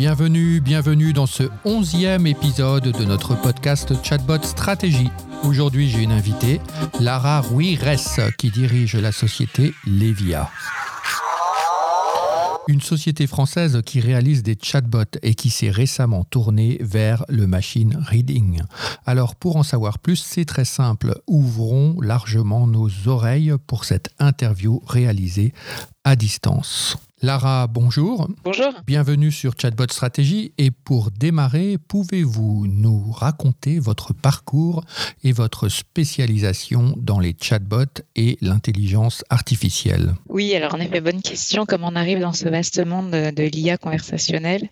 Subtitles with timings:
[0.00, 5.10] Bienvenue, bienvenue dans ce onzième épisode de notre podcast Chatbot Stratégie.
[5.44, 6.58] Aujourd'hui, j'ai une invitée,
[7.00, 7.98] Lara Ruires,
[8.38, 10.48] qui dirige la société Levia.
[12.66, 18.02] Une société française qui réalise des chatbots et qui s'est récemment tournée vers le machine
[18.08, 18.62] reading.
[19.04, 21.20] Alors pour en savoir plus, c'est très simple.
[21.26, 25.52] Ouvrons largement nos oreilles pour cette interview réalisée
[26.04, 26.96] à distance.
[27.22, 28.28] Lara, bonjour.
[28.44, 28.72] Bonjour.
[28.86, 30.54] Bienvenue sur Chatbot Stratégie.
[30.56, 34.84] Et pour démarrer, pouvez-vous nous raconter votre parcours
[35.22, 40.14] et votre spécialisation dans les chatbots et l'intelligence artificielle?
[40.30, 41.66] Oui, alors en effet, bonne question.
[41.66, 44.70] Comment on arrive dans ce vaste monde de, l'IA conversationnelle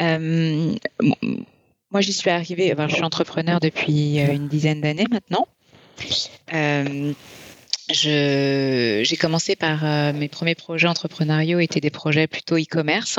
[0.00, 5.46] euh, Moi, j'y suis arrivée, je suis entrepreneur depuis euh, une dizaine d'années maintenant.
[6.52, 7.12] Euh,
[7.88, 13.18] j'ai commencé par euh, mes premiers projets entrepreneuriaux étaient des projets plutôt e-commerce.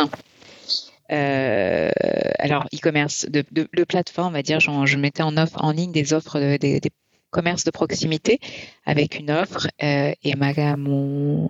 [1.10, 1.90] Euh,
[2.38, 6.12] alors e-commerce de, de, plateforme, on va dire, je mettais en offre en ligne des
[6.12, 6.82] offres des,
[7.30, 8.40] commerces de proximité
[8.86, 11.48] avec une offre euh, et ma, mon,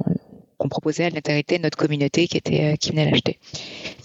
[0.59, 3.39] qu'on proposait à l'intérieur de notre communauté qui était qui venait l'acheter.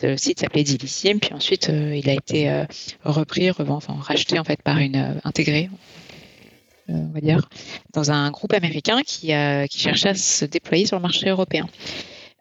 [0.03, 2.65] Le site s'appelait Dilissime, puis ensuite il a été
[3.05, 5.77] repris, revend, racheté en fait par une intégré euh,
[6.93, 7.49] on va dire,
[7.93, 11.67] dans un groupe américain qui, euh, qui cherchait à se déployer sur le marché européen.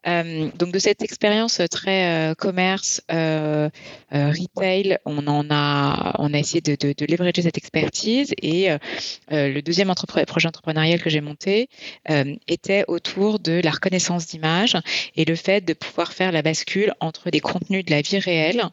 [0.08, 7.60] Euh, donc de cette expérience très commerce, retail, on a, essayé de, de, leverager cette
[7.60, 8.70] expertise et
[9.30, 9.94] le deuxième
[10.28, 11.70] projet entrepreneurial que j'ai monté
[12.48, 14.76] était autour de la reconnaissance d'image
[15.16, 18.64] et le fait de pouvoir faire la bascule entre des contenus de la vie réelle,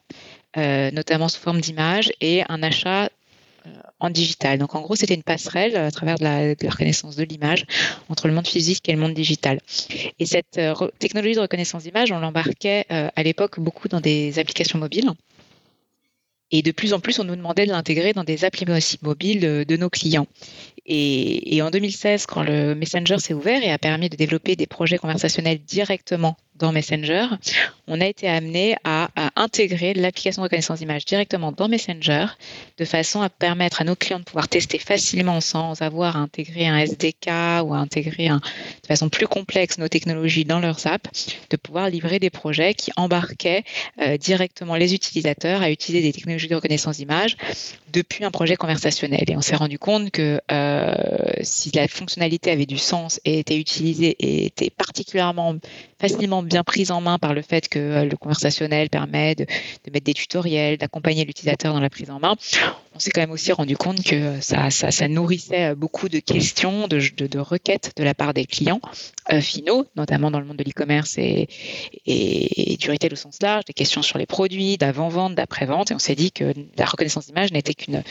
[0.56, 3.10] notamment sous forme d'image, et un achat
[4.00, 4.58] en digital.
[4.58, 7.64] Donc en gros, c'était une passerelle à travers la, reconnaissance de l'image
[8.08, 9.61] entre le monde physique et le monde digital.
[10.19, 14.39] Et cette euh, technologie de reconnaissance d'image, on l'embarquait euh, à l'époque beaucoup dans des
[14.39, 15.11] applications mobiles.
[16.50, 18.64] Et de plus en plus, on nous demandait de l'intégrer dans des applis
[19.02, 20.27] mobiles de, nos clients.
[20.86, 24.67] Et, et, en 2016, quand le Messenger s'est ouvert et a permis de développer des
[24.67, 27.27] projets conversationnels directement dans Messenger,
[27.86, 32.27] on a été amené à, intégrer l'application de reconnaissance d'image directement dans Messenger,
[32.77, 36.67] de façon à permettre à nos clients de pouvoir tester facilement sans avoir à intégrer
[36.67, 37.29] un SDK
[37.64, 42.18] ou à intégrer de façon plus complexe nos technologies dans leurs apps, de pouvoir livrer
[42.18, 43.64] des projets qui embarquaient
[44.01, 47.36] euh, directement les utilisateurs à utiliser des technologies de reconnaissance d'image
[47.92, 49.24] depuis un projet conversationnel.
[49.29, 50.95] Et on s'est rendu compte que euh,
[51.42, 55.57] si la fonctionnalité avait du sens et était utilisée et était particulièrement
[55.98, 59.47] facilement bien prise en main par le fait que euh, le conversationnel permet de,
[59.92, 62.36] mettre des tutoriels, d'accompagner l'utilisateur dans la prise en main,
[62.95, 67.39] on s'est quand même aussi rendu compte que ça, ça, nourrissait beaucoup de questions, de,
[67.39, 68.81] requêtes de la part des clients
[69.33, 71.48] euh, finaux, notamment dans le monde de l'e-commerce et,
[72.07, 75.91] et, du retail au sens large, des questions sur les produits, d'avant-vente, d'après-vente.
[75.91, 78.03] Et on s'est dit que la reconnaissance d'image n'était qu'une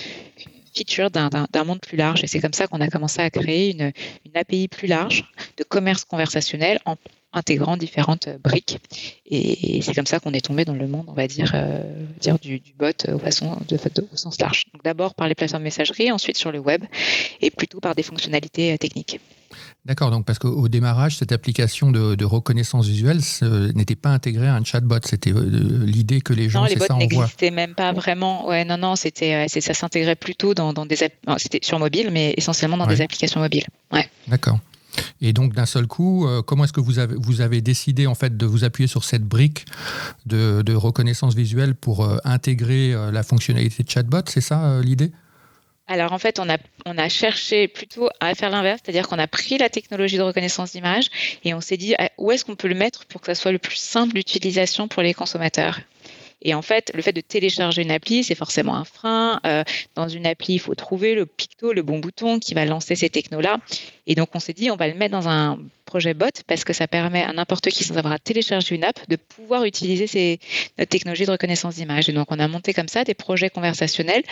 [0.75, 1.29] feature d'un
[1.65, 2.23] monde plus large.
[2.23, 3.91] Et c'est comme ça qu'on a commencé à créer une,
[4.25, 5.25] une API plus large
[5.57, 6.95] de commerce conversationnel en
[7.37, 8.79] intégrant différentes briques.
[9.25, 11.81] Et, c'est comme ça qu'on est tombé dans le monde, on va dire, euh,
[12.19, 13.77] dire du, bot au, façon, de,
[14.11, 14.65] au sens large.
[14.73, 16.83] Donc d'abord par les plateformes messagerie, ensuite sur le web,
[17.41, 19.19] et plutôt par des fonctionnalités euh, techniques.
[19.85, 23.21] D'accord, donc parce qu'au démarrage, cette application de, reconnaissance visuelle
[23.73, 24.99] n'était pas intégrée à un chatbot.
[25.05, 26.61] C'était euh, l'idée que les gens.
[26.61, 28.47] Non, les bots n'existaient même pas vraiment.
[28.47, 30.97] Ouais, non, non, c'était ça s'intégrait plutôt dans, dans des
[31.37, 33.65] c'était sur mobile, mais essentiellement dans des applications mobiles.
[33.93, 34.09] Ouais.
[34.27, 34.59] D'accord.
[35.21, 36.99] Et donc d'un seul coup, euh, comment est-ce que vous
[37.41, 39.65] avez, décidé en fait de vous appuyer sur cette brique
[40.25, 45.11] de, reconnaissance visuelle pour euh, intégrer euh, la fonctionnalité de chatbot C'est ça l'idée?
[45.87, 49.27] Alors en fait, on a, on a cherché plutôt à faire l'inverse, c'est-à-dire qu'on a
[49.27, 51.07] pris la technologie de reconnaissance d'image
[51.45, 53.57] et on s'est dit où est-ce qu'on peut le mettre pour que ça soit le
[53.57, 55.79] plus simple d'utilisation pour les consommateurs?
[56.43, 59.39] Et en fait, le fait de télécharger une appli, c'est forcément un frein.
[59.95, 63.09] dans une appli, il faut trouver le picto, le bon bouton qui va lancer ces
[63.09, 63.57] technos-là.
[64.07, 66.73] Et donc, on s'est dit, on va le mettre dans un projet bot parce que
[66.73, 70.39] ça permet à n'importe qui, sans avoir à télécharger une app, de pouvoir utiliser ces,
[70.77, 72.09] notre technologie de reconnaissance d'image.
[72.09, 74.23] Et donc, on a monté comme ça des projets conversationnels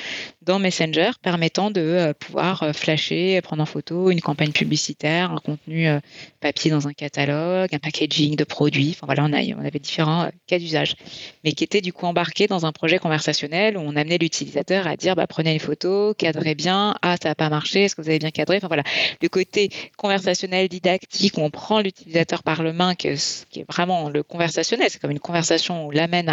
[0.42, 5.39] dans Messenger permettant de euh, pouvoir euh, flasher, prendre en photo une campagne publicitaire, un
[5.39, 6.00] contenu euh,
[6.39, 8.95] papier dans un catalogue, un packaging de produits.
[8.95, 10.95] Enfin, voilà, on avait différents cas d'usage,
[11.44, 14.95] mais qui étaient du coup embarqués dans un projet conversationnel où on amenait l'utilisateur à
[14.95, 18.10] dire, bah, prenez une photo, cadrez bien, ah, ça n'a pas marché, est-ce que vous
[18.10, 18.57] avez bien cadré?
[18.57, 18.83] Enfin, voilà.
[19.22, 19.64] Le côté
[19.97, 25.00] conversationnel, didactique, où on prend l'utilisateur par le main, qui est vraiment le conversationnel, c'est
[25.00, 26.29] comme une conversation, on l'amène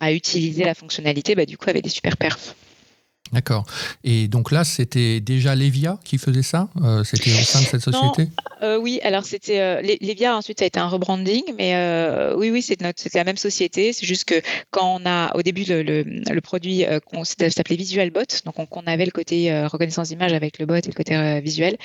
[0.00, 2.54] à, utiliser la fonctionnalité, bah, du coup, avec des super perfs.
[3.32, 3.64] D'accord.
[4.04, 7.80] Et donc là, c'était déjà Levia qui faisait ça euh, C'était au sein de cette
[7.80, 8.28] société?
[8.62, 11.74] euh, Oui, alors c'était euh, Levia, ensuite ça a été un rebranding, mais
[12.36, 12.80] oui, oui, c'est
[13.14, 13.92] la même société.
[13.92, 14.40] C'est juste que
[14.70, 16.84] quand on a, au début, le, le, produit
[17.24, 21.40] s'appelait VisualBot, donc on, avait le côté reconnaissance d'image avec le bot et le côté
[21.40, 21.76] visuel.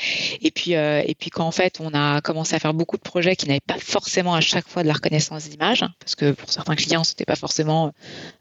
[0.42, 3.36] Et puis, et puis quand en fait on a commencé à faire beaucoup de projets
[3.36, 6.76] qui n'avaient pas forcément à chaque fois de la reconnaissance d'image, parce que pour certains
[6.76, 7.94] clients, c'était pas forcément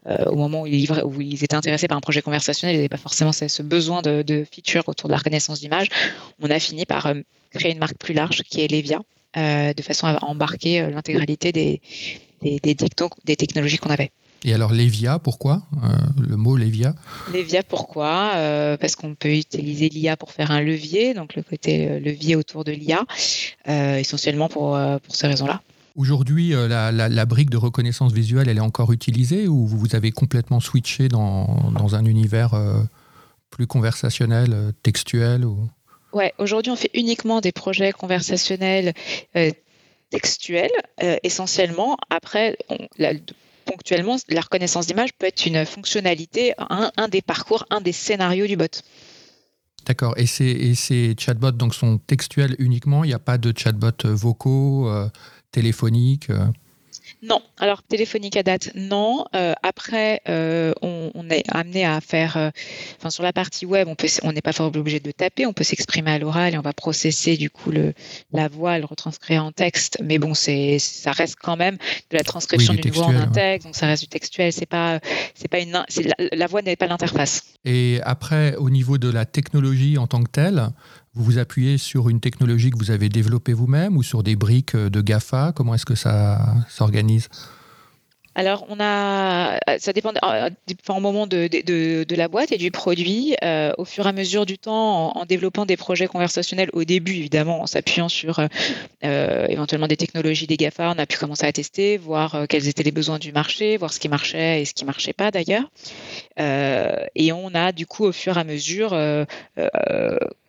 [0.05, 3.31] au moment où ils, livraient, où ils étaient intéressés par un projet conversationnel, pas forcément
[3.31, 5.87] ce besoin de, de feature autour de la reconnaissance d'image,
[6.41, 7.15] on a fini par euh,
[7.49, 8.99] créer une marque plus large qui est Levia,
[9.37, 11.81] euh, de façon à embarquer euh, l'intégralité des,
[12.41, 14.11] des, des, technologies qu'on avait.
[14.43, 15.61] Et alors Levia, pourquoi
[16.19, 16.95] le mot Levia?
[17.31, 18.31] Levia, pourquoi?
[18.79, 22.71] Parce qu'on peut utiliser l'IA pour faire un levier, donc le côté levier autour de
[22.71, 23.05] l'IA,
[23.67, 25.61] essentiellement pour, pour ces raisons-là.
[25.95, 30.61] Aujourd'hui, euh, la, brique de reconnaissance visuelle, elle est encore utilisée ou vous avez complètement
[30.61, 32.81] switché dans, un univers euh,
[33.49, 35.67] plus conversationnel, euh, textuel ou...
[36.13, 38.93] Ouais, aujourd'hui, on fait uniquement des projets conversationnels
[40.09, 40.71] textuels,
[41.23, 41.95] essentiellement.
[42.09, 42.57] Après,
[43.63, 48.45] ponctuellement, la reconnaissance d'image peut être une fonctionnalité, un, un, des parcours, un des scénarios
[48.45, 48.83] du bot.
[49.85, 50.13] D'accord.
[50.17, 53.05] Et ces, ces chatbots donc, sont textuels uniquement?
[53.05, 54.91] Il n'y a pas de chatbots vocaux
[55.51, 56.45] téléphonique euh.
[57.23, 59.25] Non, alors téléphonique à date, non.
[59.35, 62.51] Euh, après, euh, on, est amené à faire,
[62.97, 66.11] enfin sur la partie web, on n'est pas forcément obligé de taper, on peut s'exprimer
[66.11, 67.93] à l'oral et on va processer du coup le,
[68.33, 69.99] la voix, le retranscrire en texte.
[70.03, 71.77] Mais bon, c'est, ça reste quand même
[72.09, 74.51] de la transcription d'une voix en un texte, donc ça reste du textuel.
[74.51, 74.99] C'est pas,
[75.35, 75.85] c'est pas une, la,
[76.31, 77.43] la voix n'est pas l'interface.
[77.65, 80.69] Et après, au niveau de la technologie en tant que telle,
[81.13, 84.75] vous vous appuyez sur une technologie que vous avez développée vous-même ou sur des briques
[84.75, 85.51] de GAFA?
[85.55, 87.27] Comment est-ce que ça s'organise?
[88.33, 90.49] Alors, on a, ça dépend euh,
[90.87, 93.35] au moment de, de, de, la boîte et du produit.
[93.43, 97.15] Euh, au fur et à mesure du temps, en, développant des projets conversationnels, au début,
[97.15, 98.39] évidemment, en s'appuyant sur
[99.03, 102.83] euh, éventuellement des technologies des GAFA, on a pu commencer à tester, voir quels étaient
[102.83, 105.69] les besoins du marché, voir ce qui marchait et ce qui marchait pas d'ailleurs.
[106.37, 108.91] et on a du coup, au fur et à mesure,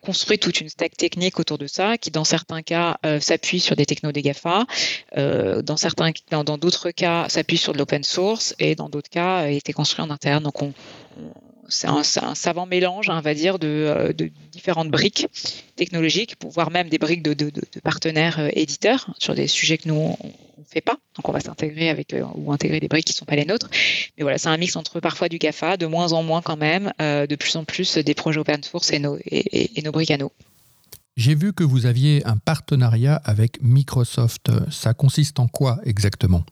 [0.05, 3.85] construit toute une stack technique autour de ça, qui dans certains cas s'appuie sur des
[3.85, 4.65] technos des GAFA,
[5.15, 9.47] dans certains, dans d'autres cas s'appuie sur de l'open source et dans d'autres cas a
[9.49, 10.43] été construit en interne.
[10.43, 10.73] Donc on,
[11.73, 15.27] c'est un, savant mélange, hein, on va dire, euh, de, différentes briques
[15.75, 17.51] technologiques, voire même des briques de,
[17.83, 20.17] partenaires euh, éditeurs sur des sujets que nous on,
[20.57, 20.97] ne fait pas.
[21.15, 23.69] Donc on va s'intégrer avec euh, ou intégrer des briques qui sont pas les nôtres.
[24.17, 26.91] Mais voilà, c'est un mix entre parfois du GAFA, de moins en moins quand même,
[26.99, 30.31] de plus en plus des projets open source et nos briques à nous.
[31.15, 34.51] J'ai vu que vous aviez un partenariat avec Microsoft.
[34.71, 36.43] Ça consiste en quoi exactement?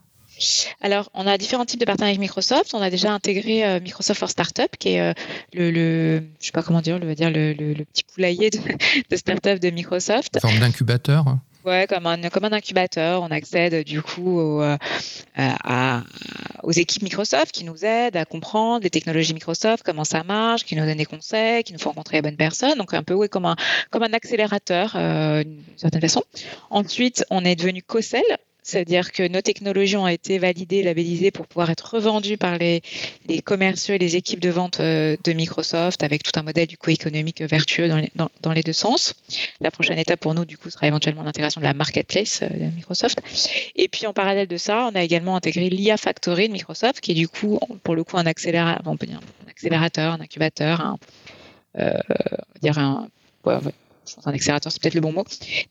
[0.82, 2.74] Alors, on a différents types de partenariats avec Microsoft.
[2.74, 5.14] On a déjà intégré euh, Microsoft for Startup, qui est euh,
[5.54, 8.60] le, le, je sais pas comment dire, le, dire le, le, petit poulailler de,
[9.10, 10.40] de startup de Microsoft.
[10.40, 11.38] Forme d'incubateur.
[11.64, 13.22] Ouais, comme un, comme un incubateur.
[13.22, 14.78] On accède du coup aux, euh,
[15.36, 16.02] à,
[16.64, 20.76] aux équipes Microsoft qui nous aident à comprendre les technologies Microsoft, comment ça marche, qui
[20.76, 22.80] nous donnent des conseils, qui nous font rencontrer les bonnes personnes.
[22.80, 23.56] Donc un peu ouais, comme un
[23.92, 24.94] comme un accélérateur
[25.44, 26.24] d'une certaine façon.
[26.72, 28.24] Ensuite, on est devenu COSEL,
[28.64, 32.82] c'est-à-dire que nos technologies ont été validées, labellisées pour pouvoir être revendues par les,
[33.44, 36.92] commerciaux et les équipes de vente euh, de Microsoft avec tout un modèle du coup
[36.92, 39.16] économique vertueux dans les, deux sens.
[39.62, 42.76] La prochaine étape pour nous, du coup, sera éventuellement l'intégration de la marketplace euh, de
[42.76, 43.22] Microsoft.
[43.76, 47.12] Et puis en parallèle de ça, on a également intégré l'IA Factory de Microsoft, qui
[47.12, 50.98] est du coup, pour le coup, un accélérateur, un, accélérateur, un incubateur, un,
[51.80, 51.94] euh,
[52.62, 53.08] dire un,
[54.26, 55.26] un accélérateur, c'est peut-être le bon mot,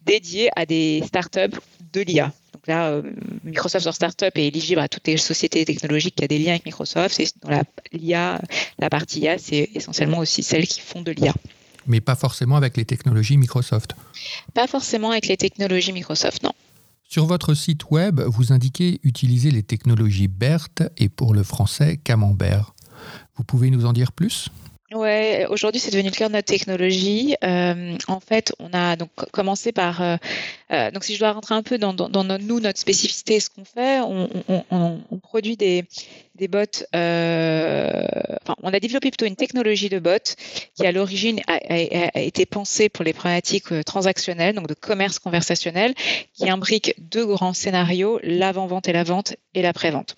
[0.04, 1.58] dédié à des startups
[1.92, 2.32] de l'IA.
[2.52, 3.02] Donc là, euh,
[3.44, 6.66] Microsoft sur Startup est éligible à toutes les sociétés technologiques qui ont des liens avec
[6.66, 7.18] Microsoft.
[7.20, 8.40] Et dans la, l'IA,
[8.78, 11.32] la partie IA, c'est essentiellement aussi celles qui font de l'IA.
[11.86, 13.94] Mais pas forcément avec les technologies Microsoft.
[14.54, 16.52] Pas forcément avec les technologies Microsoft, non.
[17.08, 22.74] Sur votre site web, vous indiquez utiliser les technologies BERT et pour le français Camembert.
[23.34, 24.48] Vous pouvez nous en dire plus?
[24.92, 27.36] Ouais, aujourd'hui c'est devenu le cœur de notre technologie.
[27.44, 30.16] Euh, en fait, on a donc commencé par euh,
[30.72, 33.50] euh, donc si je dois rentrer un peu dans, dans, dans nous notre spécificité, ce
[33.50, 35.84] qu'on fait, on, on, on, produit des
[36.34, 36.64] des bots.
[36.92, 40.34] enfin, on a développé plutôt une technologie de bots
[40.74, 45.20] qui à l'origine a, a, a, été pensée pour les problématiques transactionnelles, donc de commerce
[45.20, 45.94] conversationnel,
[46.34, 50.16] qui imbrique deux grands scénarios l'avant-vente et la vente et l'après-vente.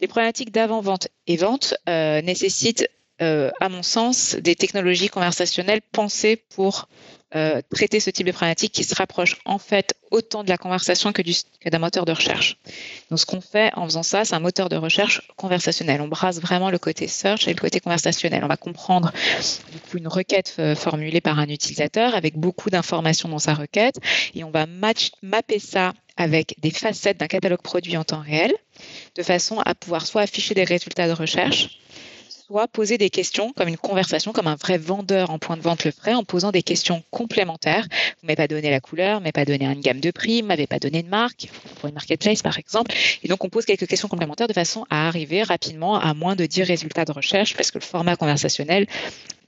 [0.00, 2.86] Les problématiques d'avant-vente et vente euh, nécessitent
[3.22, 6.88] euh, à mon sens, des technologies conversationnelles pensées pour
[7.34, 11.12] euh, traiter ce type de problématique qui se rapproche en fait autant de la conversation
[11.12, 11.22] que,
[11.68, 12.56] d'un moteur de recherche.
[13.10, 16.00] Donc, ce qu'on fait en faisant ça, c'est un moteur de recherche conversationnel.
[16.00, 18.44] On brasse vraiment le côté search et le côté conversationnel.
[18.44, 19.12] On va comprendre
[19.92, 23.96] une requête euh, formulée par un utilisateur avec beaucoup d'informations dans sa requête
[24.34, 24.66] et on va
[25.22, 28.52] mapper ça avec des facettes d'un catalogue produit en temps réel,
[29.16, 31.80] de façon à pouvoir soit afficher des résultats de recherche,
[32.46, 35.84] soit poser des questions comme une conversation, comme un vrai vendeur en point de vente
[35.84, 37.86] le ferait, en posant des questions complémentaires.
[38.20, 40.78] Vous m'avez pas donné la couleur, m'avez pas donné une gamme de prix, m'avez pas
[40.78, 41.48] donné de marque,
[41.80, 42.94] pour une marketplace par exemple.
[43.22, 46.46] Et donc on pose quelques questions complémentaires de façon à arriver rapidement à moins de
[46.46, 48.86] 10 résultats de recherche parce que le format conversationnel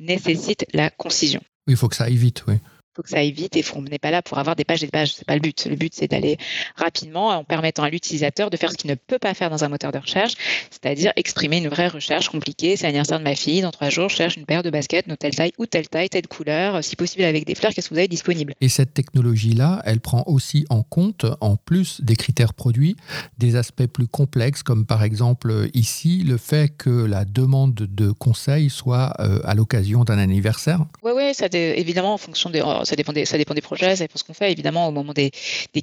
[0.01, 1.41] nécessite la concision.
[1.67, 2.55] Oui, il faut que ça aille vite, oui
[2.99, 4.87] faut que ça aille vite et on n'est pas là pour avoir des pages et
[4.87, 5.15] des pages.
[5.15, 5.67] C'est pas le but.
[5.67, 6.37] Le but, c'est d'aller
[6.75, 9.69] rapidement en permettant à l'utilisateur de faire ce qu'il ne peut pas faire dans un
[9.69, 10.33] moteur de recherche,
[10.69, 12.77] c'est-à-dire exprimer une vraie recherche compliquée.
[12.77, 13.61] C'est l'anniversaire de ma fille.
[13.61, 16.09] Dans trois jours, je cherche une paire de baskets de telle taille ou telle taille,
[16.09, 17.73] telle couleur, si possible avec des fleurs.
[17.73, 18.55] Qu'est-ce que vous avez disponible?
[18.61, 22.97] Et cette technologie-là, elle prend aussi en compte, en plus des critères produits,
[23.39, 28.71] des aspects plus complexes, comme par exemple ici le fait que la demande de conseil
[28.71, 30.81] soit euh, à l'occasion d'un anniversaire.
[31.05, 34.05] Oui, oui, ça évidemment en fonction des ça dépend des, ça dépend des projets, ça
[34.05, 34.51] dépend ce qu'on fait.
[34.51, 35.31] Évidemment, au moment des,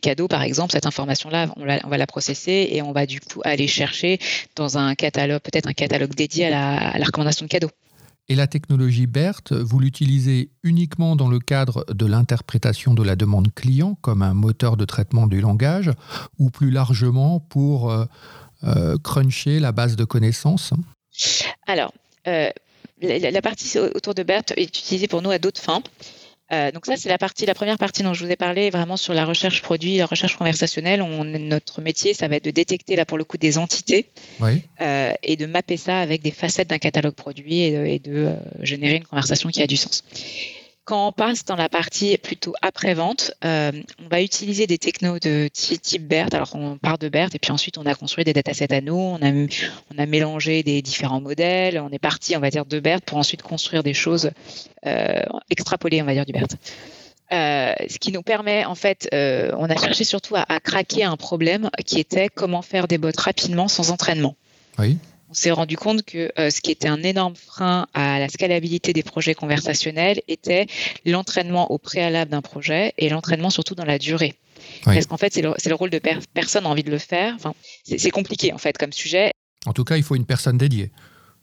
[0.02, 3.68] cadeaux, par exemple, cette information-là, on, va la processer et on va du coup aller
[3.68, 4.20] chercher
[4.56, 7.70] dans un catalogue, peut-être un catalogue dédié à la, recommandation de cadeaux.
[8.28, 13.54] Et la technologie BERT, vous l'utilisez uniquement dans le cadre de l'interprétation de la demande
[13.54, 15.92] client comme un moteur de traitement du langage
[16.40, 18.06] ou plus largement pour euh,
[18.64, 20.74] euh, cruncher la base de connaissances?
[21.68, 21.94] Alors,
[22.28, 22.50] euh,
[23.02, 25.84] la, la, partie autour de BERT est utilisée pour nous à d'autres fins.
[26.52, 28.98] Euh, donc ça, c'est la partie, la première partie dont je vous ai parlé, vraiment
[28.98, 31.02] sur la recherche produit, la recherche conversationnelle.
[31.02, 34.06] On, notre métier, ça va être de détecter là pour le coup des entités
[34.82, 38.96] euh, et de mapper ça avec des facettes d'un catalogue produit et de, euh, générer
[38.98, 40.04] une conversation qui a du sens.
[40.86, 43.72] Quand on passe dans la partie plutôt après-vente, euh,
[44.06, 46.36] on va utiliser des technos de type BERT.
[46.36, 48.94] Alors, on part de BERT et puis ensuite, on a construit des datasets à nous.
[48.94, 51.80] On a, mélangé des différents modèles.
[51.80, 54.30] On est parti, on va dire, de BERT pour ensuite construire des choses
[54.86, 56.56] euh, extrapolées, on va dire, du BERT.
[57.32, 61.18] Euh, ce qui nous permet, en fait, on a cherché surtout à, à, craquer un
[61.18, 64.36] problème qui était comment faire des bots rapidement sans entraînement.
[64.78, 65.00] Oui
[65.36, 69.04] s'est rendu compte que euh, ce qui était un énorme frein à la scalabilité des
[69.04, 70.68] projets conversationnels était
[71.06, 74.36] l'entraînement au préalable d'un projet et l'entraînement surtout dans la durée.
[74.84, 76.00] Parce qu'en fait, c'est le, rôle de
[76.34, 77.34] personne a envie de le faire.
[77.36, 79.32] Enfin, c'est compliqué en fait comme sujet.
[79.66, 80.92] En tout cas, il faut une personne dédiée.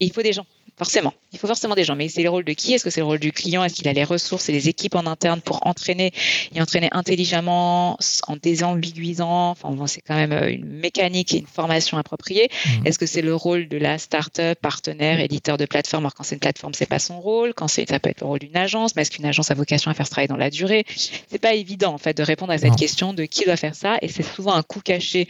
[0.01, 0.47] il faut des gens.
[0.77, 1.95] Forcément, il faut forcément des gens.
[1.97, 2.73] Mais c'est le rôle de qui?
[2.73, 3.63] Est-ce que c'est le rôle du client?
[3.63, 6.13] Est-ce qu'il a les ressources et les équipes en interne pour entraîner
[6.55, 9.51] et entraîner intelligemment, en désambiguisant?
[9.51, 12.49] Enfin, c'est quand même euh, une mécanique et une formation appropriée.
[12.51, 12.87] Mmh.
[12.87, 16.05] Est-ce que c'est le rôle de la start-up, partenaire, éditeur de plateforme?
[16.05, 17.53] Alors, quand c'est une plateforme, c'est pas son rôle.
[17.55, 18.97] Quand c'est, ça peut être le rôle d'une agence.
[18.97, 20.85] Mais est-ce qu'une agence a vocation à faire ce travail dans la durée?
[20.97, 23.99] C'est pas évident en fait de répondre à cette question de qui doit faire ça.
[24.01, 25.29] Et c'est souvent un coup caché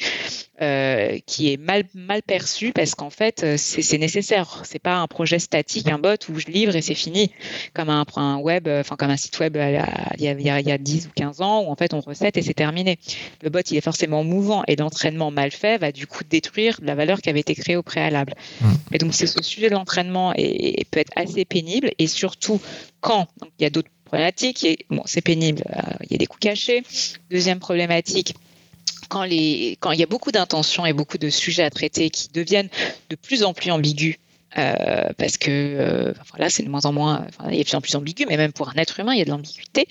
[0.60, 4.62] euh, qui est mal mal perçu parce qu'en fait, euh, c'est nécessaire.
[4.64, 7.30] C'est pas un projet statique, un bot où je livre et c'est fini,
[7.74, 9.82] comme un, un web, euh, enfin comme un site web euh,
[10.18, 12.36] il y, a, il, y a, 10 ou 15 ans où en fait on recette
[12.36, 12.98] et c'est terminé.
[13.42, 16.94] Le bot il est forcément mouvant et l'entraînement mal fait va du coup détruire la
[16.94, 18.34] valeur qui avait été créée au préalable.
[18.60, 18.66] Mmh.
[18.92, 22.60] Et donc c'est ce sujet de l'entraînement et, peut être assez pénible et surtout
[23.00, 26.26] quand donc, il y a d'autres problématiques, bon c'est pénible, euh, il y a des
[26.26, 26.82] coûts cachés.
[27.30, 28.34] Deuxième problématique
[29.12, 32.28] quand, les, quand il y a beaucoup d'intentions et beaucoup de sujets à traiter qui
[32.32, 32.70] deviennent
[33.10, 34.16] de plus en plus ambigus
[34.58, 37.74] euh, parce que euh, voilà, c'est de moins en moins, enfin, il est de plus
[37.74, 39.86] en plus ambigu, mais même pour un être humain, il y a de l'ambiguïté.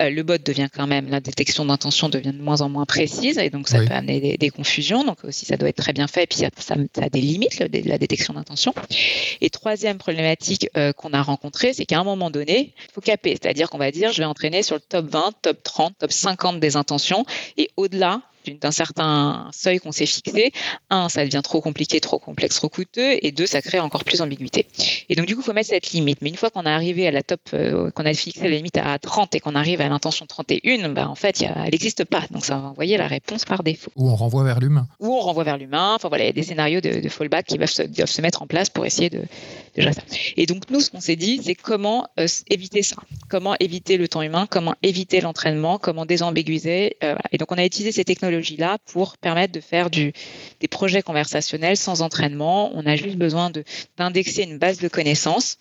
[0.00, 3.38] Euh, le bot devient quand même, la détection d'intention devient de moins en moins précise,
[3.38, 5.04] et donc ça peut amener des, confusions.
[5.04, 7.58] Donc aussi, ça doit être très bien fait, et puis ça, ça, a des limites,
[7.58, 8.74] la détection d'intention.
[9.40, 13.70] Et troisième problématique qu'on a rencontrée, c'est qu'à un moment donné, il faut caper, c'est-à-dire
[13.70, 16.76] qu'on va dire, je vais entraîner sur le top 20, top 30, top 50 des
[16.76, 17.24] intentions,
[17.56, 18.20] et au-delà,
[18.60, 20.52] d'un certain seuil qu'on s'est fixé,
[20.90, 24.18] un, ça devient trop compliqué, trop complexe, trop coûteux, et deux, ça crée encore plus
[24.18, 24.66] d'ambiguïté.
[25.08, 26.20] Et donc, du coup, il faut mettre cette limite.
[26.22, 28.76] Mais une fois qu'on est arrivé à la top, euh, qu'on a fixé la limite
[28.76, 32.24] à 30 et qu'on arrive à l'intention 31, bah, en fait, elle n'existe pas.
[32.30, 33.90] Donc, ça va envoyer la réponse par défaut.
[33.96, 34.86] Ou on renvoie vers l'humain.
[35.00, 35.94] Ou on renvoie vers l'humain.
[35.94, 38.70] Enfin, voilà, il y a des scénarios de, fallback qui doivent se, mettre en place
[38.70, 39.22] pour essayer de,
[39.76, 40.02] de ça.
[40.36, 42.96] Et donc, nous, ce qu'on s'est dit, c'est comment euh, éviter ça.
[43.28, 46.96] Comment éviter le temps humain, comment éviter l'entraînement, comment désambiguiser?
[47.02, 50.12] Euh, et donc, on a utilisé ces technologies là pour permettre de faire du,
[50.60, 52.70] des projets conversationnels sans entraînement.
[52.74, 53.50] On a juste besoin
[53.96, 55.58] d'indexer une base de connaissances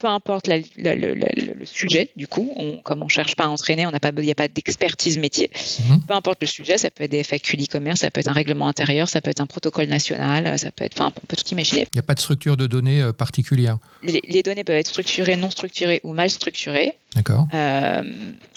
[0.00, 4.00] peu importe le, sujet, du coup, on, comme on cherche pas à entraîner, on n'a
[4.00, 5.50] pas, il n'y a pas d'expertise métier.
[5.88, 6.00] Mhm.
[6.08, 8.66] Peu importe le sujet, ça peut être des FAQ d'e-commerce, ça peut être un règlement
[8.66, 11.82] intérieur, ça peut être un protocole national, ça peut être, enfin, on peut tout imaginer.
[11.92, 13.78] Il n'y a pas de structure de données euh, particulière.
[14.02, 16.94] Les, données peuvent être structurées, non structurées ou mal structurées.
[17.14, 17.46] D'accord.
[17.52, 18.02] Euh,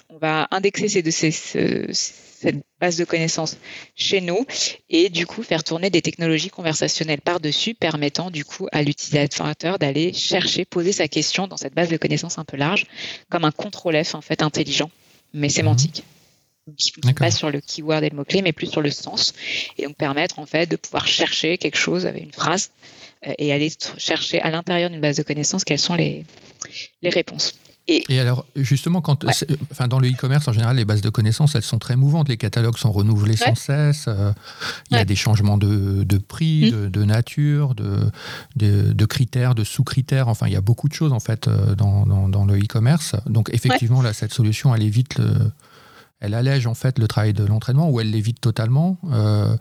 [0.09, 3.57] on va indexer ces, ces, ces, cette base de connaissances
[3.95, 4.45] chez nous
[4.89, 10.13] et du coup faire tourner des technologies conversationnelles par-dessus permettant du coup à l'utilisateur d'aller
[10.13, 12.85] chercher, poser sa question dans cette base de connaissances un peu large
[13.29, 14.91] comme un contrôle F en fait intelligent
[15.33, 16.03] mais sémantique.
[16.77, 19.33] qui ne pas sur le keyword et le mot-clé, mais plus sur le sens.
[19.77, 22.71] Et donc permettre en fait de pouvoir chercher quelque chose avec une phrase
[23.27, 26.23] euh, et aller chercher à l'intérieur d'une base de connaissances quelles sont les,
[27.01, 27.55] les réponses.
[27.87, 29.25] Et, alors, justement, quand,
[29.71, 32.29] enfin, dans le e-commerce, en général, les bases de connaissances, elles sont très mouvantes.
[32.29, 34.05] Les catalogues sont renouvelés sans cesse.
[34.07, 34.31] Euh,
[34.89, 36.89] il y a des changements de, de prix, mmh.
[36.89, 38.09] de, nature, de,
[38.55, 40.29] de, critères, de sous-critères.
[40.29, 43.15] Enfin, il y a beaucoup de choses, en fait, euh, dans, dans, dans le e-commerce.
[43.25, 45.51] Donc, effectivement, là, cette solution, elle évite le,
[46.21, 48.97] elle allège en fait le travail de l'entraînement ou elle l'évite totalement.
[49.11, 49.57] Euh,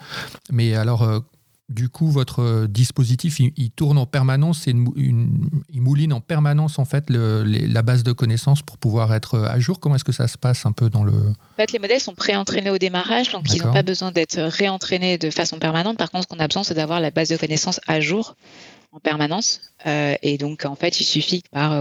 [0.53, 1.25] mais alors,
[1.73, 6.85] du coup, votre euh, dispositif, il, tourne en permanence, et il mouline en permanence en
[6.85, 9.81] fait la base de connaissances pour pouvoir être euh, à jour.
[9.81, 12.15] Comment est-ce que ça se passe un peu dans le En fait, les modèles sont
[12.15, 15.97] pré-entraînés au démarrage, donc ils n'ont pas besoin d'être réentraînés de façon permanente.
[15.97, 18.37] Par contre, ce qu'on a besoin, c'est d'avoir la base de connaissances à jour
[18.93, 19.61] en permanence.
[19.87, 21.73] Euh, et donc, en fait, il suffit que par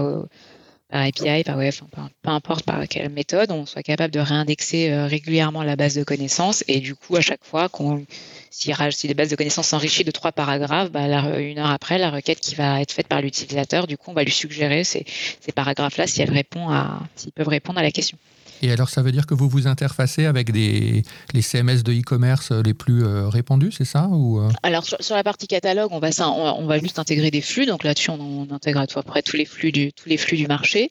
[0.92, 5.74] par API, par peu, importe par quelle méthode, on soit capable de réindexer régulièrement la
[5.74, 8.04] base de connaissances et du coup, à chaque fois qu'on
[8.52, 11.06] si, si les bases de connaissances s'enrichissent de trois paragraphes, bah,
[11.40, 14.24] une heure après, la requête qui va être faite par l'utilisateur, du coup, on va
[14.24, 15.04] lui suggérer ces,
[15.54, 18.18] paragraphes-là si à, s'ils peuvent répondre à la question.
[18.62, 21.02] Et alors, ça veut dire que vous vous interfacez avec les
[21.40, 24.48] CMS de e-commerce les plus euh, répandus, c'est ça ou euh?
[24.62, 27.66] Alors, sur, la partie catalogue, on va, juste intégrer des flux.
[27.66, 30.90] Donc là-dessus, on, intègre à tout près tous les, flux du, marché.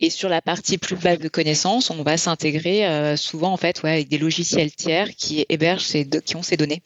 [0.00, 3.80] Et sur la partie plus base de connaissances, on va s'intégrer euh, souvent en fait,
[3.84, 5.86] avec des logiciels tiers qui hébergent
[6.24, 6.82] qui ont ces données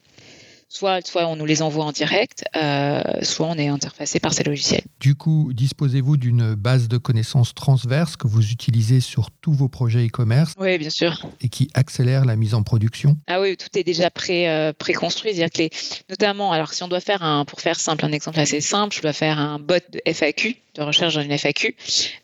[0.69, 4.45] soit, soit on nous les envoie en direct, euh, soit on est interfacé par ces
[4.45, 4.85] logiciels.
[5.01, 10.07] Du coup, disposez-vous d'une base de connaissances transverse que vous utilisez sur tous vos projets
[10.07, 11.23] e-commerce Oui, bien sûr.
[11.41, 13.17] Et qui accélère la mise en production?
[13.27, 15.71] Ah oui, tout est déjà pré, euh, construit C'est-à-dire que les,
[16.09, 19.03] notamment, alors si on doit faire un, pour faire simple, un exemple assez simple, je
[19.03, 21.77] dois faire un bot de FAQ, de recherche dans une FAQ.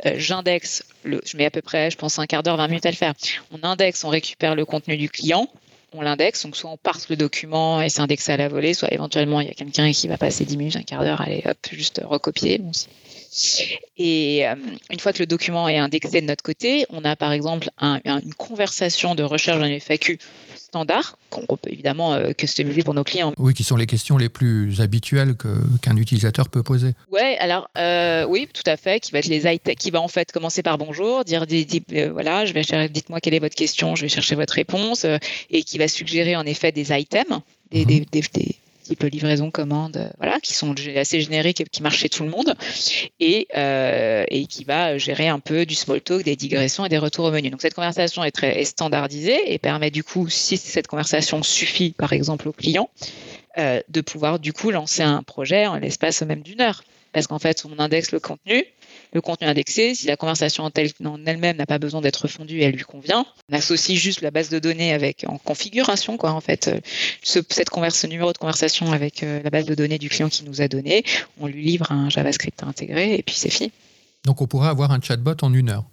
[0.06, 2.86] Euh, j'indexe, le, je mets à peu près, je pense, un quart d'heure, 20 minutes
[2.86, 3.14] à le faire.
[3.50, 5.48] On indexe, on récupère le contenu du client
[5.94, 6.44] on l'indexe.
[6.44, 9.50] Donc, soit on parse le document et c'est à la volée, soit éventuellement, il y
[9.50, 12.60] a quelqu'un qui va passer 10 minutes, un quart d'heure, aller hop, juste recopier.
[13.98, 14.54] et euh,
[14.90, 18.34] une fois que le document est indexé de notre côté, on a par exemple une
[18.34, 20.18] conversation de recherche dans FAQ
[20.72, 23.34] standard qu'on peut évidemment euh, customiser pour nos clients.
[23.36, 25.34] Oui, qui sont les questions les plus habituelles
[25.82, 26.94] qu'un utilisateur peut poser.
[27.10, 29.42] Ouais, alors euh, oui, tout à fait, qui va être les
[29.76, 33.38] qui va en fait commencer par bonjour, dire euh, voilà, je vais dites-moi quelle est
[33.38, 35.04] votre question, je vais chercher votre réponse,
[35.50, 38.04] et qui va suggérer en effet des items, des, mhm.
[38.10, 42.24] des, type livraison, commande, euh, voilà, qui sont assez génériques et qui marchent chez tout
[42.24, 42.54] le monde,
[43.20, 46.98] et, euh, et qui va gérer un peu du small talk, des digressions et des
[46.98, 47.50] retours au menu.
[47.50, 52.12] Donc cette conversation est très standardisée et permet du coup, si cette conversation suffit par
[52.12, 52.90] exemple au client,
[53.58, 56.82] euh, de pouvoir du coup lancer un projet en l'espace même d'une heure.
[57.12, 58.64] Parce qu'en fait, on indexe le contenu,
[59.12, 59.94] le contenu indexé.
[59.94, 60.70] Si la conversation en
[61.26, 63.26] elle-même n'a pas besoin d'être fondue, elle lui convient.
[63.50, 66.32] On associe juste la base de données avec en configuration, quoi.
[66.32, 66.80] En fait, euh,
[67.22, 70.44] ce, cette ce numéro de conversation avec euh, la base de données du client qui
[70.44, 71.04] nous a donné,
[71.38, 73.70] on lui livre un JavaScript intégré et puis c'est fini.
[74.24, 75.84] Donc on pourrait avoir un chatbot en une heure.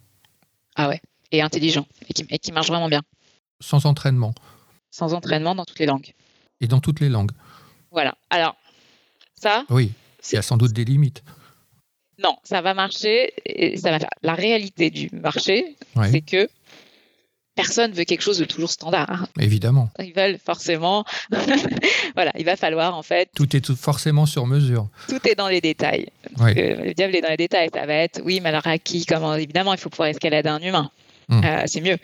[0.75, 1.01] Ah ouais,
[1.31, 3.01] et intelligent et qui, et qui marche vraiment bien.
[3.59, 4.33] Sans entraînement.
[4.91, 6.13] Sans entraînement dans toutes les langues.
[6.61, 7.31] Et dans toutes les langues.
[7.91, 8.15] Voilà.
[8.29, 8.55] Alors
[9.35, 9.65] ça.
[9.69, 9.91] Oui.
[10.31, 11.23] Il y a sans doute des limites.
[12.21, 13.33] Non, ça va marcher.
[13.45, 14.09] Et ça va faire.
[14.23, 15.75] La réalité du marché,
[16.11, 16.49] c'est que
[17.55, 19.27] personne veut quelque chose de toujours standard.
[19.39, 19.89] Évidemment.
[19.99, 21.03] Ils veulent forcément.
[22.15, 23.29] voilà, il va falloir en fait.
[23.35, 24.87] Tout est forcément sur mesure.
[25.07, 26.07] Tout est dans les détails.
[26.37, 27.69] le diable est dans les détails.
[27.73, 30.59] Ça va être, oui, mais alors à qui Comment Évidemment, il faut pouvoir escalader un
[30.59, 30.89] humain.
[31.29, 31.41] Mmh.
[31.45, 31.97] Euh, c'est mieux.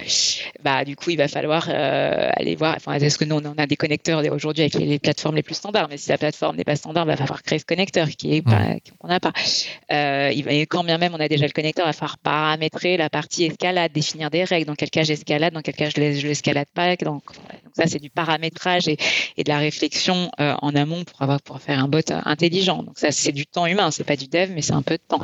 [0.64, 2.76] Bah, du coup, il va falloir euh, aller voir.
[2.78, 5.88] Enfin, est-ce que nous, on a des connecteurs aujourd'hui avec les, plateformes les plus standards?
[5.90, 8.46] Mais si la plateforme n'est pas standard, il va falloir créer ce connecteur qui est
[8.46, 8.80] mmh.
[9.00, 9.34] qu'on n'a pas.
[9.92, 12.98] Euh, il va, quand bien même on a déjà le connecteur, il va falloir paramétrer
[12.98, 14.68] la partie escalade, définir des règles.
[14.68, 16.96] Dans quel cas j'escalade, dans quel cas je ne l'escalade pas.
[16.98, 17.24] Donc,
[17.74, 18.98] ça, c'est du paramétrage et,
[19.38, 22.84] et, de la réflexion en amont pour avoir pour faire un bot intelligent.
[22.84, 23.90] Donc ça, c'est du temps humain.
[23.90, 25.24] C'est pas du dev, mais c'est un peu de temps.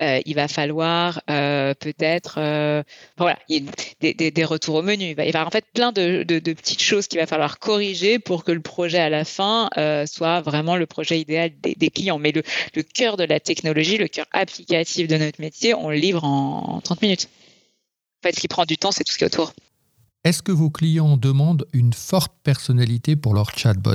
[0.00, 2.84] il va falloir peut-être,
[3.16, 5.06] voilà des, retours au menu.
[5.06, 8.44] Il va y avoir en fait plein de, petites choses qu'il va falloir corriger pour
[8.44, 12.18] que le projet à la fin euh, soit vraiment le projet idéal des, clients.
[12.18, 16.24] Mais le, cœur de la technologie, le cœur applicatif de notre métier, on le livre
[16.24, 17.28] en 30 minutes.
[18.22, 19.52] En fait, ce qui prend du temps, c'est tout ce qui est autour.
[20.24, 23.94] Est-ce que vos clients demandent une forte personnalité pour leur chatbot?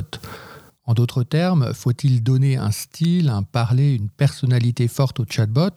[0.86, 5.70] En d'autres termes, faut-il donner un style, un parler, une personnalité forte au chatbot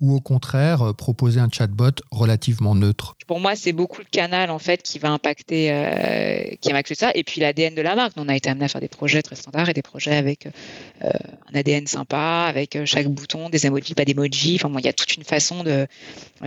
[0.00, 3.16] ou au contraire euh, proposer un chatbot relativement neutre?
[3.26, 7.12] Pour moi, c'est beaucoup le canal en fait qui va impacter, euh, qui impacte ça,
[7.14, 8.12] et puis l'ADN de la marque.
[8.16, 11.10] On a été amené à faire des projets très standards et des projets avec euh,
[11.52, 14.58] un ADN sympa, avec chaque bouton, des emojis, pas d'emojis.
[14.62, 15.86] Enfin, il y a toute une façon de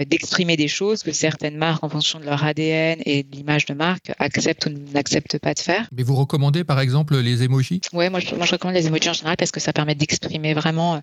[0.06, 3.74] d'exprimer des choses que certaines marques, en fonction de leur ADN et de l'image de
[3.74, 5.88] marque, acceptent ou n'acceptent pas de faire.
[5.92, 7.82] Mais vous recommandez par exemple les emojis?
[8.10, 11.02] Moi je, recommande les emojis en général parce que ça permet d'exprimer vraiment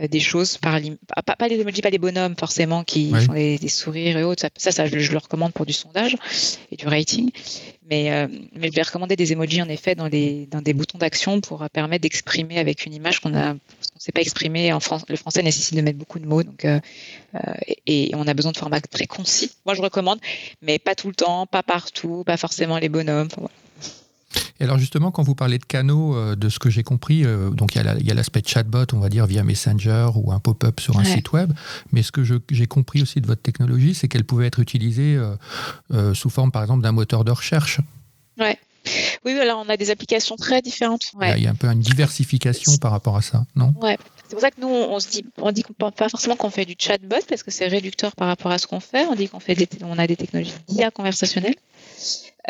[0.00, 0.78] euh, des choses par
[1.24, 4.46] pas, pas les emojis, pas les bonhommes forcément qui font des, sourires et autres.
[4.56, 6.16] Ça, ça, je, le recommande pour du sondage
[6.70, 7.30] et du rating.
[7.90, 10.98] Mais, euh, mais je vais recommander des emojis en effet dans, les, dans des boutons
[10.98, 13.54] d'action pour permettre d'exprimer avec une image qu'on a
[13.94, 14.72] ne sait pas exprimer.
[14.72, 16.80] En France, le français nécessite de mettre beaucoup de mots, donc euh,
[17.86, 19.50] et, on a besoin de formats très concis.
[19.64, 20.18] Moi, je recommande,
[20.62, 23.28] mais pas tout le temps, pas partout, pas forcément les bonhommes.
[24.60, 27.50] Et alors justement, quand vous parlez de canaux, euh, de ce que j'ai compris, euh,
[27.50, 30.98] donc il y a l'aspect chatbot, on va dire via Messenger ou un pop-up sur
[30.98, 31.52] un site web,
[31.92, 35.20] mais ce que j'ai compris aussi de votre technologie, c'est qu'elle pouvait être utilisée
[35.92, 37.80] euh, sous forme par exemple d'un moteur de recherche.
[38.38, 38.58] Ouais.
[39.24, 41.12] Oui, alors on a des applications très différentes.
[41.22, 43.74] Il y a un peu une diversification par rapport à ça, non?
[43.80, 43.96] Ouais.
[44.28, 46.74] C'est pour ça que nous, on, se dit, on dit pas forcément qu'on fait du
[46.78, 49.06] chatbot parce que c'est réducteur par rapport à ce qu'on fait.
[49.06, 51.56] On dit qu'on fait, on a des technologies d'IA conversationnelles.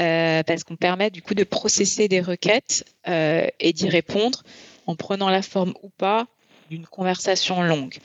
[0.01, 4.43] Euh, parce qu'on permet du coup de processer des requêtes euh, et d'y répondre
[4.87, 6.27] en prenant la forme ou pas
[6.69, 7.99] d'une conversation longue.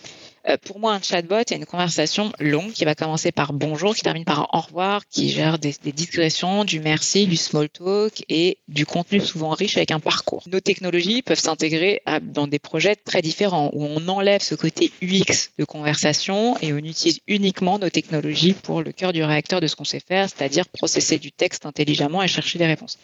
[0.47, 4.01] Euh, pour moi, un chatbot est une conversation longue qui va commencer par bonjour, qui
[4.01, 8.57] termine par au revoir, qui gère des, des discrétions, du merci, du small talk et
[8.67, 10.43] du contenu souvent riche avec un parcours.
[10.47, 15.51] Nos technologies peuvent s'intégrer dans des projets très différents où on enlève ce côté UX
[15.57, 19.75] de conversation et on utilise uniquement nos technologies pour le cœur du réacteur de ce
[19.75, 22.97] qu'on sait faire, c'est-à-dire processer du texte intelligemment et chercher des réponses.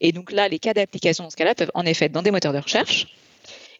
[0.00, 2.30] Et donc là, les cas d'application dans ce cas-là peuvent en effet être dans des
[2.30, 3.06] moteurs de recherche,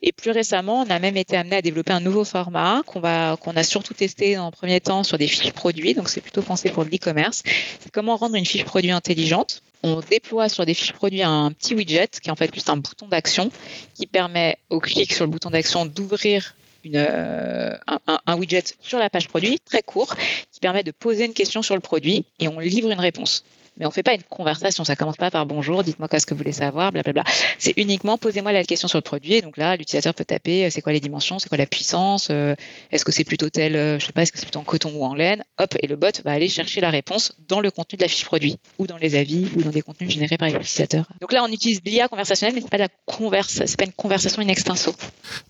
[0.02, 3.36] et plus récemment, on a même été amené à développer un nouveau format qu'on va,
[3.40, 5.94] qu'on a surtout testé en premier temps sur des fiches produits.
[5.94, 7.42] Donc, c'est plutôt pensé pour l'e-commerce.
[7.80, 9.62] C'est comment rendre une fiche produit intelligente.
[9.82, 12.76] On déploie sur des fiches produits un petit widget qui est en fait juste un
[12.76, 13.50] bouton d'action
[13.94, 16.54] qui permet au clic sur le bouton d'action d'ouvrir
[16.84, 20.14] une, euh, un, un, widget sur la page produit, très court,
[20.52, 23.44] qui permet de poser une question sur le produit et on livre une réponse
[23.78, 24.84] mais on fait pas une conversation.
[24.84, 27.24] Ça commence pas par bonjour, dites-moi qu'est-ce que vous voulez savoir, blablabla.
[27.58, 29.34] C'est uniquement posez-moi la question sur le produit.
[29.34, 32.28] Et donc là, l'utilisateur peut taper euh, c'est quoi les dimensions, c'est quoi la puissance,
[32.30, 32.54] euh,
[32.90, 34.92] est-ce que c'est plutôt tel, euh, je sais pas, est-ce que c'est plutôt en coton
[34.94, 35.42] ou en laine.
[35.58, 38.24] Hop, et le bot va aller chercher la réponse dans le contenu de la fiche
[38.24, 41.06] produit ou dans les avis ou dans des contenus générés par l'utilisateur.
[41.20, 44.42] Donc là, on utilise l'IA conversationnelle, mais c'est pas la converse, c'est pas une conversation
[44.42, 44.94] in extenso.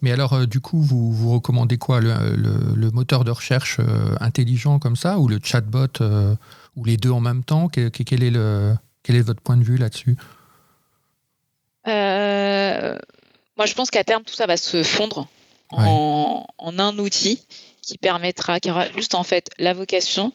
[0.03, 2.01] Mais alors, du coup, vous, vous recommandez quoi?
[2.01, 3.81] Le, moteur de recherche
[4.21, 5.89] intelligent comme ça ou le chatbot
[6.77, 7.69] ou les deux en même temps?
[7.69, 10.17] Quel, est, le, quel est votre point de vue là-dessus?
[11.87, 12.97] Euh,
[13.57, 15.29] Moi, je pense qu'à terme, tout ça va se fondre
[15.71, 17.45] en, un outil
[17.83, 20.33] qui permettra, qui aura juste en fait la vocation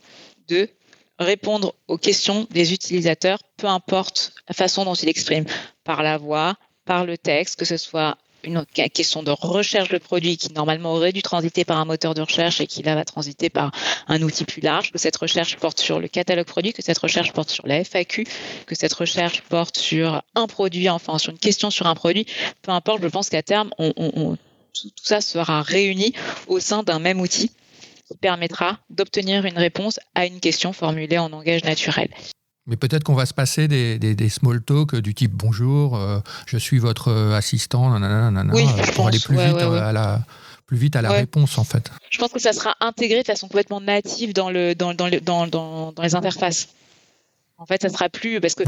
[0.47, 0.69] de
[1.17, 5.47] répondre aux questions des utilisateurs, peu importe la façon dont ils expriment,
[5.83, 10.37] par la voix, par le texte, que ce soit une question de recherche de produits
[10.37, 13.49] qui normalement aurait dû transiter par un moteur de recherche et qui là va transiter
[13.49, 13.71] par
[14.07, 17.31] un outil plus large, que cette recherche porte sur le catalogue produit, que cette recherche
[17.33, 18.25] porte sur la FAQ,
[18.65, 22.25] que cette recherche porte sur un produit, enfin sur une question sur un produit,
[22.61, 24.37] peu importe, je pense qu'à terme, tout
[25.03, 26.13] ça sera réuni
[26.47, 27.51] au sein d'un même outil
[28.07, 32.09] qui permettra d'obtenir une réponse à une question formulée en langage naturel.
[32.69, 36.57] Mais peut-être qu'on va se passer des, des, small talk du type bonjour, euh, je
[36.57, 40.21] suis votre euh, assistant, nanana, oui, pour aller plus vite à la
[40.67, 41.91] plus vite à la réponse en fait.
[42.11, 45.47] Je pense que ça sera intégré de façon complètement native dans le dans, dans, dans,
[45.47, 46.67] dans, dans les interfaces.
[47.61, 48.63] En fait, ça sera plus parce que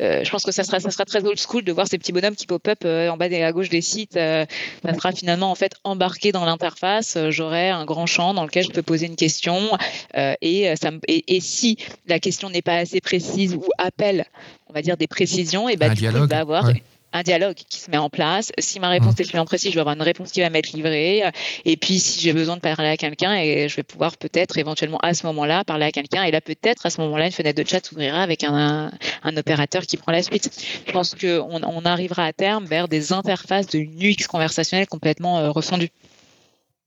[0.00, 2.10] euh, je pense que ça sera, ça sera très old school de voir ces petits
[2.10, 4.16] bonhommes qui pop-up euh, en bas et à gauche des sites.
[4.16, 4.44] Euh,
[4.84, 7.16] ça sera finalement en fait embarqué dans l'interface.
[7.28, 9.78] J'aurai un grand champ dans lequel je peux poser une question
[10.16, 14.26] et, ça, et, et, si la question n'est pas assez précise ou appelle,
[14.68, 16.72] on va dire des précisions, et ben du coup, il va avoir
[17.14, 18.52] un dialogue qui se met en place.
[18.58, 19.22] Si ma réponse mmh.
[19.22, 21.22] est plus précise, je vais avoir une réponse qui va m'être livrée.
[21.64, 24.98] Et puis, si j'ai besoin de parler à quelqu'un, et je vais pouvoir peut-être éventuellement
[24.98, 26.24] à ce moment-là parler à quelqu'un.
[26.24, 28.90] Et là, peut-être à ce moment-là, une fenêtre de chat s'ouvrira avec un,
[29.22, 30.50] un, opérateur qui prend la suite.
[30.86, 35.50] Je pense qu'on on arrivera à terme vers des interfaces de UX conversationnelle complètement euh,
[35.50, 35.90] refondues.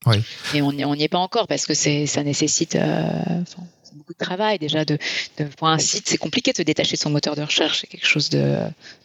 [0.06, 0.18] Oui.
[0.54, 3.42] Et on n'y est pas encore parce que ça nécessite, euh,
[3.98, 4.84] beaucoup de travail déjà.
[4.84, 4.98] De,
[5.56, 7.80] pour un site, c'est compliqué de se détacher de son moteur de recherche.
[7.80, 8.30] C'est quelque chose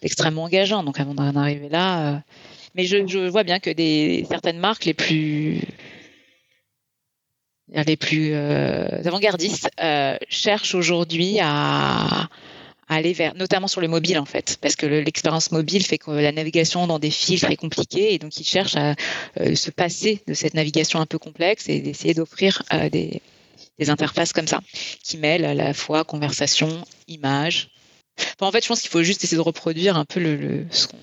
[0.02, 0.84] d'extrêmement engageant.
[0.84, 2.22] Donc avant d'en arriver là,
[2.76, 5.62] mais je, vois bien que des certaines marques les plus
[7.88, 9.70] les plus avant-gardistes
[10.30, 12.30] cherchent aujourd'hui à
[12.90, 16.32] aller vers, notamment sur le mobile en fait, parce que l'expérience mobile fait que la
[16.32, 18.96] navigation dans des filtres est compliquée et donc ils cherchent à
[19.40, 23.22] euh, se passer de cette navigation un peu complexe et d'essayer d'offrir euh, des,
[23.90, 24.62] interfaces comme ça
[25.04, 27.70] qui mêlent à la fois conversation, image.
[28.40, 30.98] en fait, je pense qu'il faut juste essayer de reproduire un peu le, ce qu'on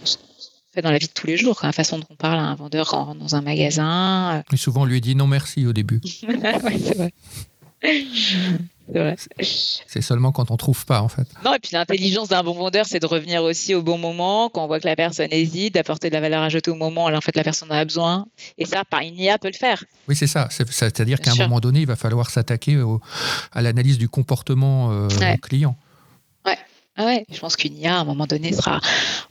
[0.72, 2.54] fait dans la vie de tous les jours, la façon dont on parle à un
[2.54, 4.42] vendeur dans un magasin.
[4.52, 6.00] Et souvent, on lui dit non merci au début.
[6.04, 7.12] c'est vrai.
[9.86, 11.26] C'est seulement quand on trouve pas, en fait.
[11.44, 14.64] Non, et puis l'intelligence d'un bon vendeur, c'est de revenir aussi au bon moment, quand
[14.64, 17.20] on voit que la personne hésite, d'apporter de la valeur ajoutée au moment où en
[17.20, 18.26] fait la personne en a besoin.
[18.58, 19.84] Et ça, par une IA peut le faire.
[20.08, 20.48] Oui, c'est ça.
[20.50, 22.80] C'est-à-dire qu'à un moment donné, il va falloir s'attaquer
[23.52, 25.08] à l'analyse du comportement euh,
[25.42, 25.76] client.
[26.46, 26.58] Ouais.
[26.96, 28.80] Ah ouais, je pense qu'une IA à un moment donné sera.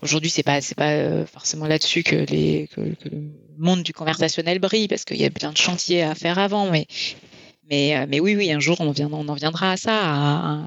[0.02, 4.60] Aujourd'hui, c'est pas c'est pas euh, forcément là-dessus que les que, le monde du conversationnel
[4.60, 6.88] brille parce qu'il y a plein de chantiers à faire avant, mais
[7.69, 10.60] mais, euh, mais oui, oui, un jour, on, on en viendra à ça, à,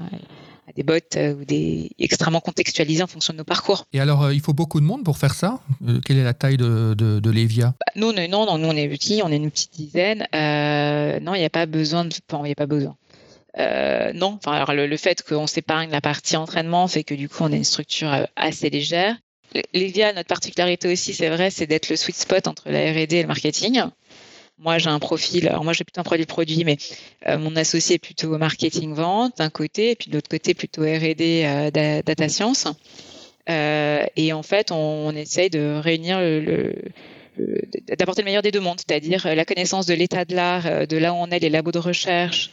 [0.75, 3.85] des bots euh, ou des extrêmement contextualisés en fonction de nos parcours.
[3.93, 5.59] Et alors, euh, il faut beaucoup de monde pour faire ça?
[6.05, 7.75] Quelle est la taille de, de, Levia?
[7.79, 10.19] Bah, nous, non, non, nous, on est petits, on est une petite dizaine.
[10.31, 12.15] non, il n'y a pas besoin de.
[12.15, 12.95] il n'y a pas besoin.
[14.15, 17.51] non, enfin, alors le, fait qu'on s'épargne la partie entraînement fait que du coup, on
[17.51, 19.15] a une structure assez légère.
[19.73, 23.21] Levia, notre particularité aussi, c'est vrai, c'est d'être le sweet spot entre la R&D et
[23.21, 23.83] le marketing.
[24.63, 26.77] Moi, j'ai un profil, alors moi, j'ai plutôt un produit produit, mais
[27.27, 30.83] euh, mon associé est plutôt marketing vente d'un côté, et puis de l'autre côté, plutôt
[30.83, 32.67] R&D euh, data science.
[33.49, 36.17] Euh, et en fait, on, essaye de réunir
[37.97, 41.11] d'apporter le meilleur des deux mondes, c'est-à-dire la connaissance de l'état de l'art, de là
[41.11, 42.49] où on est, les labos de recherche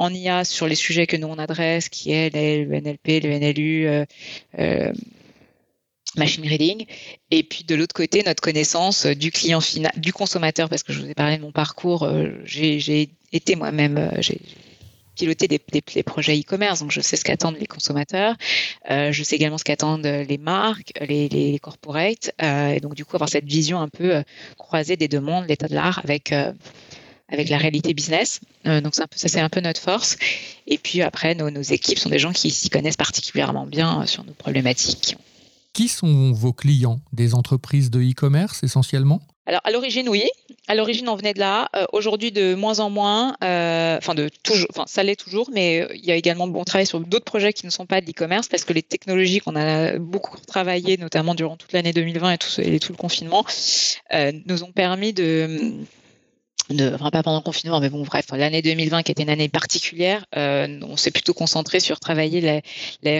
[0.00, 4.06] en IA sur les sujets que nous on adresse, qui est le NLP, le NLU,
[6.16, 6.86] machine reading,
[7.30, 11.00] et puis de l'autre côté notre connaissance du client final, du consommateur, parce que je
[11.00, 14.40] vous ai parlé de mon parcours, euh, j'ai été moi-même, euh, j'ai
[15.16, 15.60] piloté des,
[16.02, 18.34] projets e-commerce, donc je sais ce qu'attendent les consommateurs,
[18.90, 23.28] euh, je sais également ce qu'attendent les marques, les, corporates, et donc du coup avoir
[23.28, 24.24] cette vision un peu
[24.58, 26.34] croisée des demandes, l'état de l'art avec
[27.30, 28.40] avec la réalité business.
[28.64, 30.16] donc ça c'est un peu notre force.
[30.66, 34.32] Et puis après, nos, équipes sont des gens qui s'y connaissent particulièrement bien sur nos
[34.32, 35.16] problématiques,
[35.88, 39.20] sont vos clients Des entreprises de e-commerce essentiellement?
[39.46, 40.24] Alors à l'origine oui,
[40.68, 41.68] à l'origine on venait de là.
[41.76, 45.82] Euh, aujourd'hui de moins en moins, euh, enfin de toujours, enfin ça l'est toujours, mais
[45.82, 48.06] euh, il y a également bon travail sur d'autres projets qui ne sont pas de
[48.06, 52.38] l'e-commerce parce que les technologies qu'on a beaucoup travaillé, notamment durant toute l'année 2020 et
[52.38, 53.44] tout, et tout le confinement,
[54.46, 55.74] nous ont permis de
[56.70, 60.24] enfin pas pendant le confinement, mais bon, bref, l'année 2020 qui était une année particulière,
[60.36, 62.56] euh, on s'est plutôt concentré sur travailler la,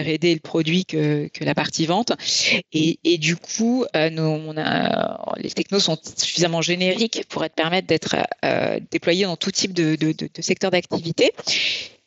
[0.01, 2.13] R&D et le produit que, que, la partie vente.
[2.73, 9.25] Et, du coup, euh, les technos sont suffisamment génériques pour être permettre d'être euh, déployés
[9.25, 11.31] dans tout type de, de, de, de secteur d'activité.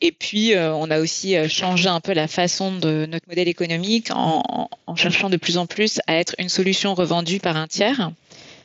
[0.01, 3.49] Et puis, euh, on a aussi euh, changé un peu la façon de notre modèle
[3.49, 8.11] économique en cherchant de plus en plus à être une solution revendue par un tiers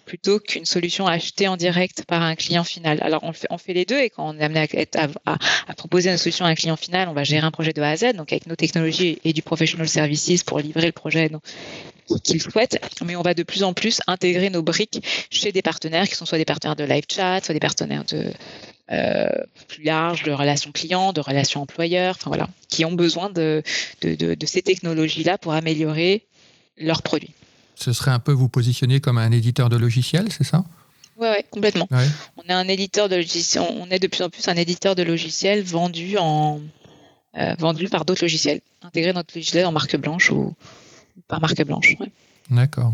[0.06, 3.00] plutôt qu'une solution achetée en direct par un client final.
[3.02, 4.68] Alors on fait, on fait les deux et quand on est amené
[5.26, 7.90] à, proposer une solution à un client final, on va gérer un projet de A
[7.90, 11.30] à Z, donc avec nos technologies et du professional services pour livrer le projet
[12.24, 16.08] qu'il souhaite, mais on va de plus en plus intégrer nos briques chez des partenaires
[16.08, 18.32] qui sont soit des partenaires de live chat, soit des partenaires de
[18.92, 19.30] euh,
[19.70, 23.64] plus larges de relations clients, de relations employeurs, enfin voilà, qui ont besoin de,
[24.02, 26.24] de ces technologies-là pour améliorer
[26.78, 27.34] leurs produits
[27.76, 30.64] ce serait un peu vous positionner comme un éditeur de logiciels, c'est ça?
[31.18, 31.88] Oui, ouais, complètement.
[32.38, 35.04] On est un éditeur de logiciels, on est de plus en plus un éditeur de
[35.04, 36.60] logiciels vendu en
[37.36, 38.62] euh, vendu par d'autres logiciels.
[38.84, 40.54] Intégrer notre logiciel en marque blanche ou
[41.28, 41.96] par marque blanche.
[42.52, 42.94] D'accord.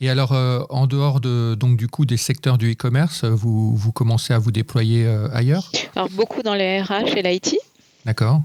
[0.00, 3.90] Et alors, euh, en dehors de, donc, du coup des secteurs du e-commerce, vous, vous
[3.90, 5.72] commencez à vous déployer euh, ailleurs?
[5.96, 7.56] Alors, beaucoup dans les RH et l'IT.
[8.04, 8.42] D'accord.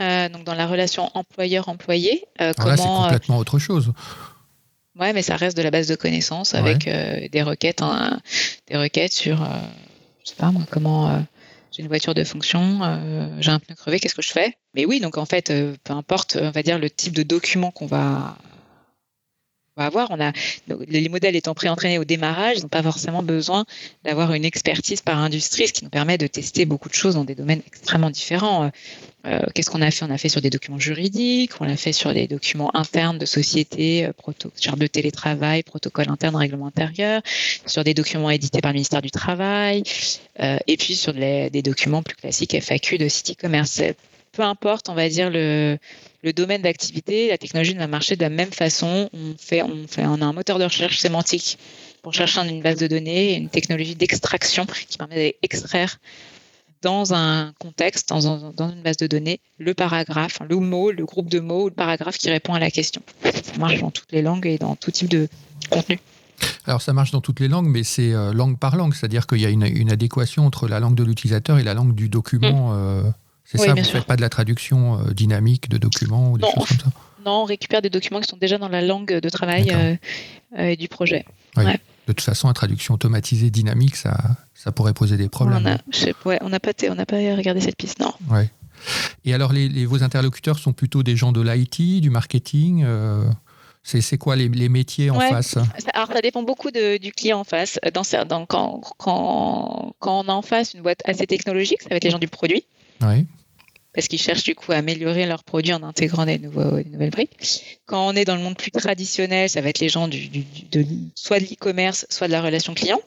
[0.00, 2.24] donc, dans la relation employeur-employé.
[2.38, 3.92] comment, là, c'est complètement autre chose.
[4.98, 8.20] Ouais, mais ça reste de la base de connaissances avec euh, des requêtes, hein,
[8.68, 9.46] des requêtes sur, euh,
[10.24, 11.18] je sais pas moi, comment euh,
[11.72, 12.80] j'ai une voiture de fonction,
[13.40, 14.54] j'ai un pneu crevé, qu'est-ce que je fais?
[14.74, 15.52] Mais oui, donc en fait,
[15.82, 18.36] peu importe, on va dire le type de document qu'on va
[19.76, 20.12] va avoir.
[20.12, 20.30] On a
[20.86, 23.64] les modèles étant pré-entraînés au démarrage, ils n'ont pas forcément besoin
[24.04, 27.24] d'avoir une expertise par industrie, ce qui nous permet de tester beaucoup de choses dans
[27.24, 28.70] des domaines extrêmement différents.
[29.26, 30.04] Euh, qu'est-ce qu'on a fait?
[30.04, 33.26] On a fait sur des documents juridiques, on l'a fait sur des documents internes de
[33.26, 34.12] société, euh,
[34.60, 37.22] charte de télétravail, protocole interne, règlement intérieur,
[37.66, 39.82] sur des documents édités par le ministère du Travail,
[40.40, 43.80] euh, et puis sur des documents plus classiques FAQ de site e-commerce
[44.34, 45.78] peu importe, on va dire, le,
[46.34, 49.08] domaine d'activité, la technologie va marcher de la même façon.
[49.12, 51.58] On, fait, on, fait, on a un moteur de recherche sémantique
[52.02, 55.98] pour chercher une base de données, une technologie d'extraction qui permet d'extraire
[56.84, 61.30] dans un contexte, dans, dans, une base de données, le paragraphe, le mot, le groupe
[61.30, 63.02] de mots ou le paragraphe qui répond à la question.
[63.22, 65.28] Ça marche dans toutes les langues et dans tout type de
[65.70, 65.98] contenu.
[66.66, 69.40] Alors ça marche dans toutes les langues, mais c'est euh, langue par langue, c'est-à-dire qu'il
[69.40, 72.70] y a une, adéquation entre la langue de l'utilisateur et la langue du document.
[72.70, 72.76] Mm.
[72.76, 73.02] Euh,
[73.44, 76.44] c'est ça, vous ne faites pas de la traduction euh, dynamique de documents ou des
[76.44, 76.90] choses comme ça?
[77.24, 79.98] Non, on récupère des documents qui sont déjà dans la langue de travail
[80.76, 81.24] du projet.
[82.06, 84.16] De toute façon, la traduction automatisée dynamique, ça,
[84.54, 85.58] ça pourrait poser des problèmes.
[85.58, 88.12] On n'a pas, pas regardé cette piste, non.
[88.30, 88.50] Ouais.
[89.24, 92.84] Et alors, les, vos interlocuteurs sont plutôt des gens de l'IT, du marketing
[93.84, 95.56] c'est quoi les, métiers en face?
[95.92, 97.78] Alors, ça dépend beaucoup du client en face.
[97.92, 102.10] Dans, quand, quand, on a en face une boîte assez technologique, ça va être les
[102.10, 102.64] gens du produit.
[103.02, 103.26] Oui.
[103.94, 107.78] Parce qu'ils cherchent du coup à améliorer leurs produits en intégrant des, nouveaux, nouvelles briques.
[107.86, 110.18] Quand on est dans le monde plus traditionnel, ça va être les gens de,
[111.14, 113.00] soit de l'e-commerce, soit de la relation client.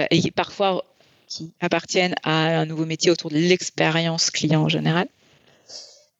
[0.00, 0.84] Euh, et parfois
[1.28, 5.08] qui appartiennent à un nouveau métier autour de l'expérience client en général.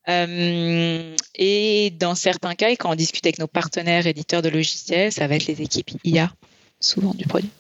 [0.08, 5.26] Euh, et dans certains cas, quand on discute avec nos partenaires éditeurs de logiciels, ça
[5.26, 6.32] va être les équipes IA,
[6.80, 7.50] souvent du produit.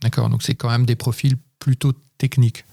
[0.00, 2.64] D'accord, donc c'est quand même des profils plutôt techniques.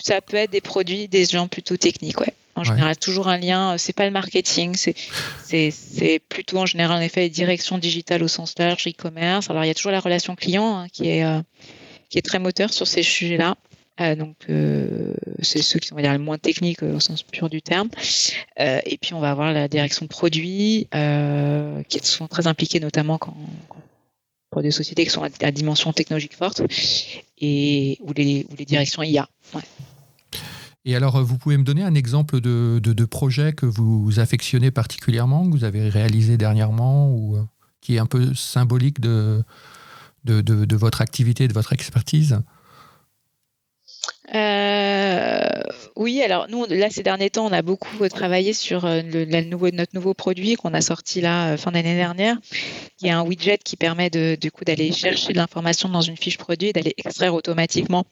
[0.00, 2.34] Ça peut être des produits, des gens plutôt techniques, ouais.
[2.58, 3.74] En général, toujours un lien.
[3.74, 8.28] Euh, c'est pas le marketing, c'est plutôt en général en effet les directions digitales au
[8.28, 9.48] sens large, e-commerce.
[9.48, 11.40] Alors il y a toujours la relation client hein, qui est euh,
[12.10, 13.56] qui est très moteur sur ces sujets-là.
[14.00, 17.62] Euh, donc, euh, c'est ceux qui sont dire, les moins techniques au sens pur du
[17.62, 17.88] terme.
[18.56, 20.88] et puis, on va avoir la direction produit,
[21.88, 23.36] qui sont très impliqués notamment quand,
[24.58, 26.62] pour des sociétés qui sont à, dimension technologique forte,
[27.38, 29.28] et ou les, ou les directions IA.
[30.84, 35.46] Et alors, vous pouvez me donner un exemple de, de, projet que vous affectionnez particulièrement,
[35.46, 37.38] que vous avez réalisé dernièrement, ou
[37.80, 39.44] qui est un peu symbolique de,
[40.24, 42.40] de, de votre activité, de votre expertise?
[44.34, 44.97] Euh,
[45.96, 50.14] oui, alors nous, là, ces derniers temps, on a beaucoup travaillé sur euh, notre nouveau
[50.14, 52.36] produit qu'on a sorti là euh, fin d'année dernière,
[52.96, 56.16] qui est un widget qui permet de, du coup d'aller chercher de l'information dans une
[56.16, 58.04] fiche produit et d'aller extraire automatiquement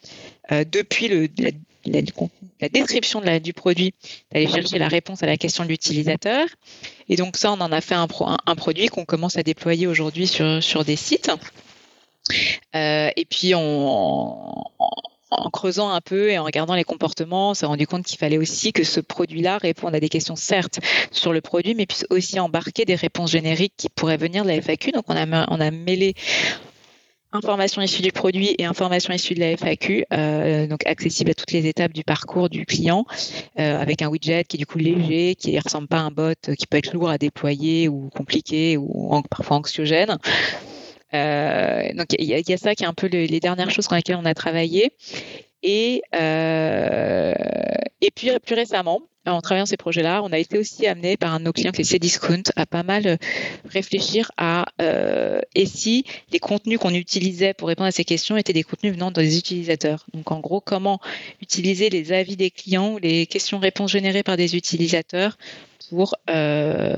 [0.50, 3.94] depuis la, description du produit,
[4.32, 6.46] d'aller chercher la réponse à la question de l'utilisateur.
[7.08, 10.84] Et donc ça, on en a fait un, produit qu'on commence à déployer aujourd'hui sur
[10.84, 11.30] des sites.
[12.74, 14.54] et puis on,
[15.30, 18.38] en creusant un peu et en regardant les comportements, on s'est rendu compte qu'il fallait
[18.38, 20.78] aussi que ce produit-là réponde à des questions certes
[21.10, 24.60] sur le produit, mais puisse aussi embarquer des réponses génériques qui pourraient venir de la
[24.60, 24.92] FAQ.
[24.92, 26.14] Donc on a, on a mêlé
[27.32, 31.52] informations issues du produit et informations issues de la FAQ, euh, donc accessible à toutes
[31.52, 33.04] les étapes du parcours du client,
[33.58, 36.10] euh, avec un widget qui est du coup léger, qui ne ressemble pas à un
[36.10, 40.18] bot, qui peut être lourd à déployer ou compliqué ou parfois anxiogène.
[41.14, 44.18] Euh, donc il y, a ça qui est un peu les dernières choses sur lesquelles
[44.20, 44.92] on a travaillé.
[45.62, 47.34] Et, euh,
[48.00, 51.40] et puis plus récemment, en travaillant ces projets-là, on a été aussi amené par un
[51.40, 53.18] de nos clients qui est Cdiscount à pas mal
[53.68, 58.52] réfléchir à euh, et si les contenus qu'on utilisait pour répondre à ces questions étaient
[58.52, 60.06] des contenus venant des utilisateurs.
[60.14, 61.00] Donc en gros, comment
[61.40, 65.36] utiliser les avis des clients ou les questions-réponses générées par des utilisateurs
[65.90, 66.94] pour euh,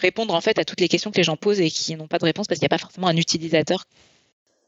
[0.00, 2.18] répondre en fait à toutes les questions que les gens posent et qui n'ont pas
[2.18, 3.84] de réponse parce qu'il n'y a pas forcément un utilisateur.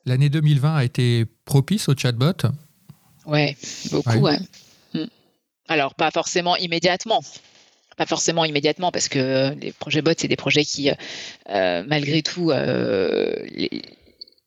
[0.05, 2.33] L'année 2020 a été propice au chatbot?
[3.27, 3.57] Ouais,
[3.91, 4.39] beaucoup, ouais.
[4.95, 5.07] Hmm.
[5.69, 7.23] Alors, pas forcément immédiatement.
[7.97, 12.51] Pas forcément immédiatement parce que les projets bots, c'est des projets qui, euh, malgré tout,
[12.51, 13.37] euh,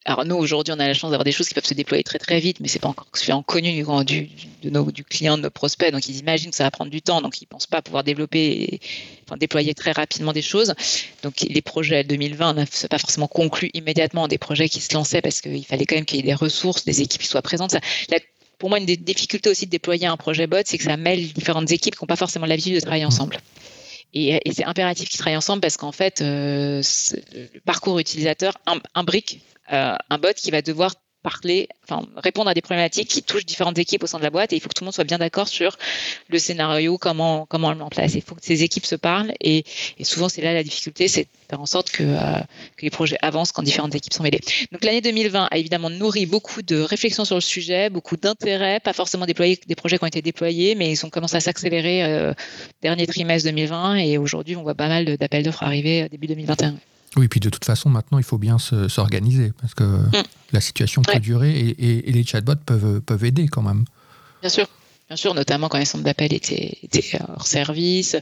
[0.05, 2.19] alors nous aujourd'hui on a la chance d'avoir des choses qui peuvent se déployer très
[2.19, 4.29] très vite, mais c'est pas encore suffisamment connu du,
[4.61, 7.01] de nos, du client, de nos prospects, donc ils imaginent que ça va prendre du
[7.01, 8.79] temps, donc ils pensent pas pouvoir développer,
[9.25, 10.75] enfin déployer très rapidement des choses.
[11.23, 15.21] Donc les projets 2020 ne sont pas forcément conclus immédiatement des projets qui se lançaient
[15.21, 17.71] parce qu'il fallait quand même qu'il y ait des ressources, des équipes qui soient présentes.
[17.71, 17.79] Ça,
[18.59, 21.33] pour moi, une des difficultés aussi de déployer un projet bot, c'est que ça mêle
[21.33, 23.37] différentes équipes qui n'ont pas forcément l'habitude de travailler ensemble.
[24.15, 26.81] Et, c'est impératif qu'ils travaillent ensemble parce qu'en fait, euh,
[27.33, 28.53] le parcours utilisateur
[28.93, 29.41] imbrique
[29.73, 33.79] euh, un bot qui va devoir parler, enfin répondre à des problématiques qui touchent différentes
[33.79, 35.17] équipes au sein de la boîte et il faut que tout le monde soit bien
[35.17, 35.75] d'accord sur
[36.29, 38.13] le scénario, comment comment on le met en place.
[38.13, 39.63] Il faut que ces équipes se parlent et,
[40.03, 42.41] souvent c'est là la difficulté, c'est de faire en sorte que, euh,
[42.81, 44.41] les projets avancent quand différentes équipes sont mêlées.
[44.71, 48.93] Donc l'année 2020 a évidemment nourri beaucoup de réflexions sur le sujet, beaucoup d'intérêt, pas
[48.93, 52.33] forcément déployé des projets qui ont été déployés, mais ils ont commencé à s'accélérer euh,
[52.83, 56.75] dernier trimestre 2020 et aujourd'hui on voit pas mal d'appels d'offres arriver début 2021.
[57.17, 60.23] Oui, puis de toute façon, maintenant, il faut bien s'organiser parce que mm.
[60.51, 63.85] la situation peut durer et, les chatbots peuvent, peuvent aider quand même.
[64.41, 64.67] Bien sûr.
[65.07, 66.77] bien sûr, notamment quand les centres d'appel étaient,
[67.29, 68.17] hors service.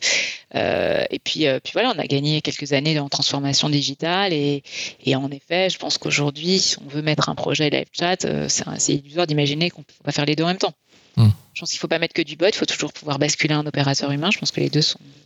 [0.56, 4.32] Euh, et puis, euh, puis voilà, on a gagné quelques années en transformation digitale.
[4.32, 4.64] Et,
[5.04, 8.48] et en effet, je pense qu'aujourd'hui, si on veut mettre un projet live chat, euh,
[8.48, 10.74] c'est illusoire d'imaginer qu'on peut pas faire les deux en même temps.
[11.16, 11.30] Hmm.
[11.54, 13.54] Je pense qu'il ne faut pas mettre que du bot, il faut toujours pouvoir basculer
[13.54, 14.32] un opérateur humain.
[14.32, 14.82] Je pense que les deux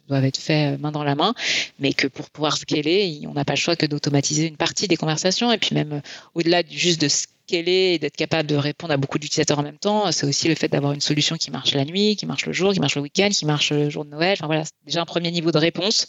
[0.09, 1.33] doivent être faits main dans la main,
[1.79, 4.97] mais que pour pouvoir scaler, on n'a pas le choix que d'automatiser une partie des
[4.97, 5.51] conversations.
[5.51, 6.01] Et puis même
[6.35, 7.07] au-delà juste de
[7.55, 10.55] est et d'être capable de répondre à beaucoup d'utilisateurs en même temps, c'est aussi le
[10.55, 13.01] fait d'avoir une solution qui marche la nuit, qui marche le jour, qui marche le
[13.01, 14.33] week-end, qui marche le jour de Noël.
[14.33, 16.07] Enfin voilà, c'est déjà un premier niveau de réponse.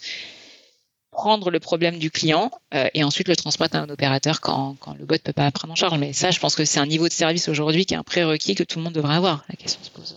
[1.11, 4.94] Prendre le problème du client euh, et ensuite le transmettre à un opérateur quand, quand
[4.94, 5.98] le bot ne peut pas prendre en charge.
[5.98, 8.54] Mais ça, je pense que c'est un niveau de service aujourd'hui qui est un prérequis
[8.54, 9.44] que tout le monde devrait avoir.
[9.48, 10.16] La question se pose.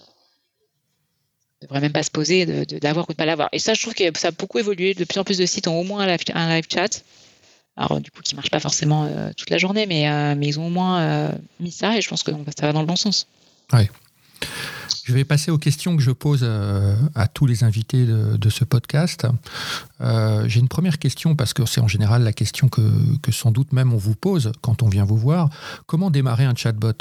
[1.62, 3.50] Ne devrait même pas se poser d'avoir ou de pas l'avoir.
[3.52, 4.94] Et ça, je trouve que ça a beaucoup évolué.
[4.94, 7.04] De plus en plus de sites ont au moins un live chat
[7.78, 10.60] alors du coup qui marche pas forcément euh, toute la journée, mais, euh, mais ils
[10.60, 11.32] ont au moins
[11.62, 13.28] mis ça et je pense que ça va dans le bon sens.
[15.04, 16.48] Je vais passer aux questions que je pose
[17.16, 19.26] à tous les invités de, ce podcast.
[20.00, 22.82] J'ai une première question parce que c'est en général la question que,
[23.22, 25.50] que, sans doute même on vous pose quand on vient vous voir.
[25.88, 26.94] Comment démarrer un chatbot?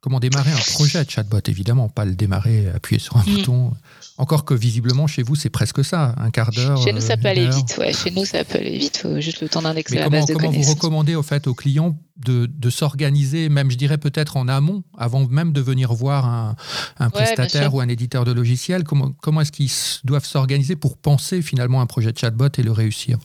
[0.00, 1.40] Comment démarrer un projet à chatbot?
[1.46, 3.34] Évidemment, pas le démarrer, appuyer sur un mm.
[3.34, 3.72] bouton.
[4.20, 6.76] Encore que visiblement, chez vous, c'est presque ça, un quart d'heure.
[6.84, 7.74] Chez nous, ça peut aller vite.
[7.78, 7.94] Ouais.
[7.94, 8.98] Chez nous, ça peut aller vite.
[8.98, 11.54] Faut juste le temps d'indexer la comment, base de comment vous recommandez au fait aux
[11.54, 16.26] clients de, de s'organiser, même je dirais peut-être en amont, avant même de venir voir
[16.26, 16.54] un,
[16.98, 19.70] un prestataire ou un éditeur de logiciel Comment, comment est-ce qu'ils
[20.04, 23.18] doivent s'organiser pour penser finalement un projet de chatbot et le réussir?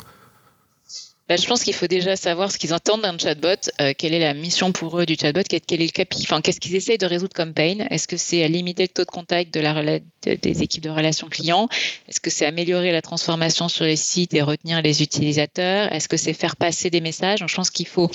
[1.27, 3.47] Bah, je pense qu'il faut déjà savoir ce qu'ils entendent d'un chatbot,
[3.81, 6.99] euh, quelle est la mission pour eux du chatbot, quel, est le qu'est-ce qu'ils essayent
[6.99, 7.87] de résoudre comme pain?
[7.89, 11.67] Est-ce que c'est limiter le taux de contact des équipes de relations clients?
[12.07, 15.91] Est-ce que c'est améliorer la transformation sur les sites et retenir les utilisateurs?
[15.91, 17.43] Est-ce que c'est faire passer des messages?
[17.47, 18.11] Je pense qu'il faut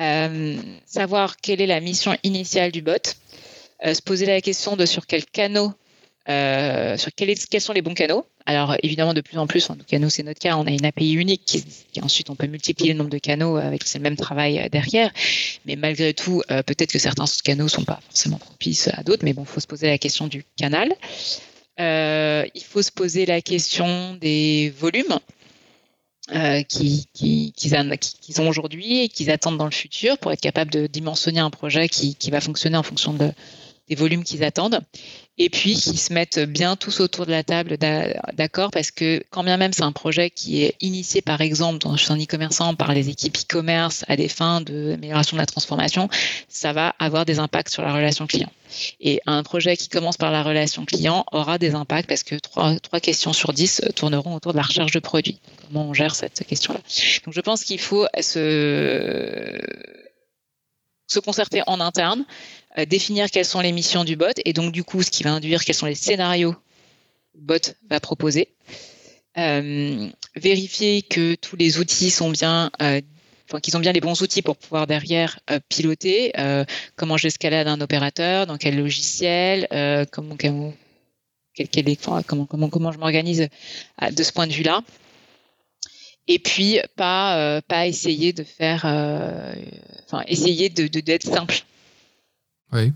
[0.00, 0.56] euh,
[0.86, 3.14] savoir quelle est la mission initiale du bot,
[3.86, 5.72] euh, se poser la question de sur quel canot
[6.28, 8.24] euh, sur quels, sont les bons canaux?
[8.46, 10.70] Alors évidemment, de plus en plus, en tout cas nous c'est notre cas, on a
[10.70, 14.16] une API unique qui, ensuite on peut multiplier le nombre de canaux avec le même
[14.16, 15.10] travail euh, derrière.
[15.66, 19.34] Mais malgré tout, euh, peut-être que certains canaux sont pas forcément propices à d'autres, mais
[19.34, 20.94] bon, faut se poser la question du canal.
[21.78, 25.18] Il faut se poser la question des volumes.
[26.26, 30.70] Qu'ils qui, qui, qui, ont aujourd'hui et qu'ils attendent dans le futur pour être capable
[30.70, 33.30] de dimensionner un projet qui va fonctionner en fonction de,
[33.88, 34.80] des volumes qu'ils attendent
[35.36, 37.76] et puis qui se mettent bien tous autour de la table
[38.32, 41.92] d'accord parce que quand bien même c'est un projet qui est initié par exemple dans
[41.92, 46.08] un e-commerçant par les équipes e-commerce à des fins d'amélioration de la transformation,
[46.48, 48.50] ça va avoir des impacts sur la relation client.
[49.00, 52.78] Et un projet qui commence par la relation client aura des impacts parce que trois,
[52.80, 55.38] trois questions sur dix tourneront autour de la recherche de produits.
[55.66, 56.80] Comment on gère cette question-là?
[57.24, 59.60] Donc je pense qu'il faut se
[61.06, 62.24] se concerter en interne,
[62.88, 64.38] définir quelles sont les missions du bot.
[64.44, 67.74] Et donc du coup ce qui va induire quels sont les scénarios que le bot
[67.88, 68.48] va proposer.
[69.36, 73.00] Euh, vérifier que tous les outils sont bien euh,
[73.46, 76.32] Enfin, qu'ils ont bien les bons outils pour pouvoir derrière piloter.
[76.96, 79.68] Comment j'escalade un opérateur, dans quel logiciel,
[80.10, 80.34] comment,
[82.90, 83.50] je m'organise
[84.00, 84.80] de ce point de vue-là.
[86.26, 89.54] Et puis pas euh, essayer de faire euh,
[90.26, 91.64] essayer de d'être simple
[92.72, 92.92] oui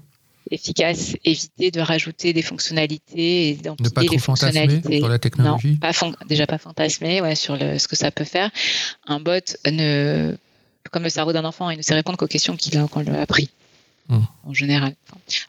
[0.50, 5.78] efficace éviter de rajouter des fonctionnalités et ne pas trop fantasmer sur la technologie non,
[5.78, 5.92] pas
[6.26, 8.50] déjà pas fantasmer ouais, sur le, ce que ça peut faire
[9.06, 10.34] un bot ne
[10.90, 13.10] comme le cerveau d'un enfant il ne sait répondre qu'aux questions qu'il a qu'on lui
[13.10, 13.50] a appris
[14.08, 14.26] hum.
[14.44, 14.94] en général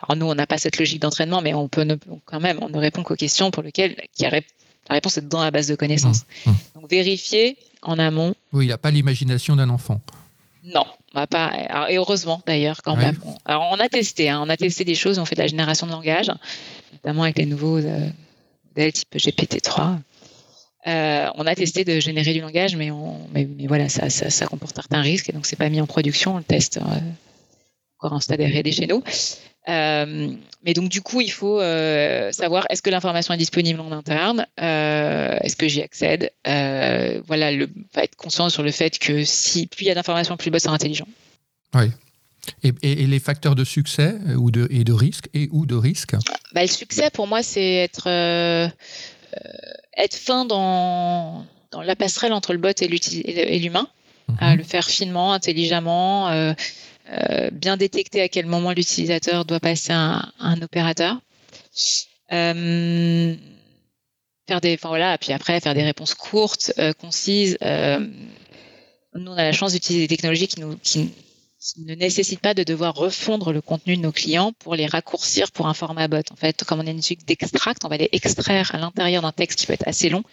[0.01, 1.95] alors nous on n'a pas cette logique d'entraînement mais on peut ne,
[2.25, 4.41] quand même on ne répond qu'aux questions pour lesquelles qui a, la
[4.89, 6.81] réponse est dans la base de connaissances hum, hum.
[6.81, 8.35] donc vérifier en amont.
[8.53, 10.01] Oui, il n'a pas l'imagination d'un enfant.
[10.63, 10.85] Non,
[11.15, 11.89] on pas.
[11.89, 13.17] et heureusement d'ailleurs quand même.
[13.45, 15.87] Alors on a testé, hein, on a testé des choses, on fait de la génération
[15.87, 16.31] de langage,
[16.91, 18.09] notamment avec les nouveaux euh,
[18.69, 19.99] modèles type GPT-3.
[20.87, 22.89] Euh, on a testé de générer du langage, mais,
[23.33, 26.35] mais, voilà, ça, ça, comporte certains risques et donc c'est pas mis en production.
[26.35, 26.99] On le teste euh,
[27.97, 29.03] encore en stade R&D chez nous.
[29.69, 30.33] Euh,
[30.65, 34.47] mais donc du coup, il faut euh, savoir est-ce que l'information est disponible en interne,
[34.59, 36.31] euh, est-ce que j'y accède?
[36.45, 40.47] voilà, le, être conscient sur le fait que si plus il y a d'informations, plus
[40.47, 41.07] le bot sera intelligent.
[41.75, 41.91] Oui.
[42.63, 46.15] Et, les facteurs de succès ou de, et de risque et ou de risque?
[46.53, 48.07] Bah, Le succès pour moi, c'est être
[49.95, 53.87] être fin dans, dans la passerelle entre le bot et l'humain,
[54.29, 54.55] mhm.
[54.55, 56.55] le faire finement, intelligemment
[57.11, 61.19] euh, bien détecter à quel moment l'utilisateur doit passer un, un opérateur.
[62.31, 63.35] Euh,
[64.47, 67.57] faire des, enfin voilà, puis après faire des réponses courtes, euh, concises.
[67.61, 71.11] nous, on a la chance d'utiliser des technologies qui nous, qui,
[71.77, 75.67] ne nécessite pas de devoir refondre le contenu de nos clients pour les raccourcir pour
[75.67, 76.23] un format bot.
[76.31, 79.33] En fait, comme on a une suite d'extract, on va les extraire à l'intérieur d'un
[79.33, 80.23] texte qui peut être assez long,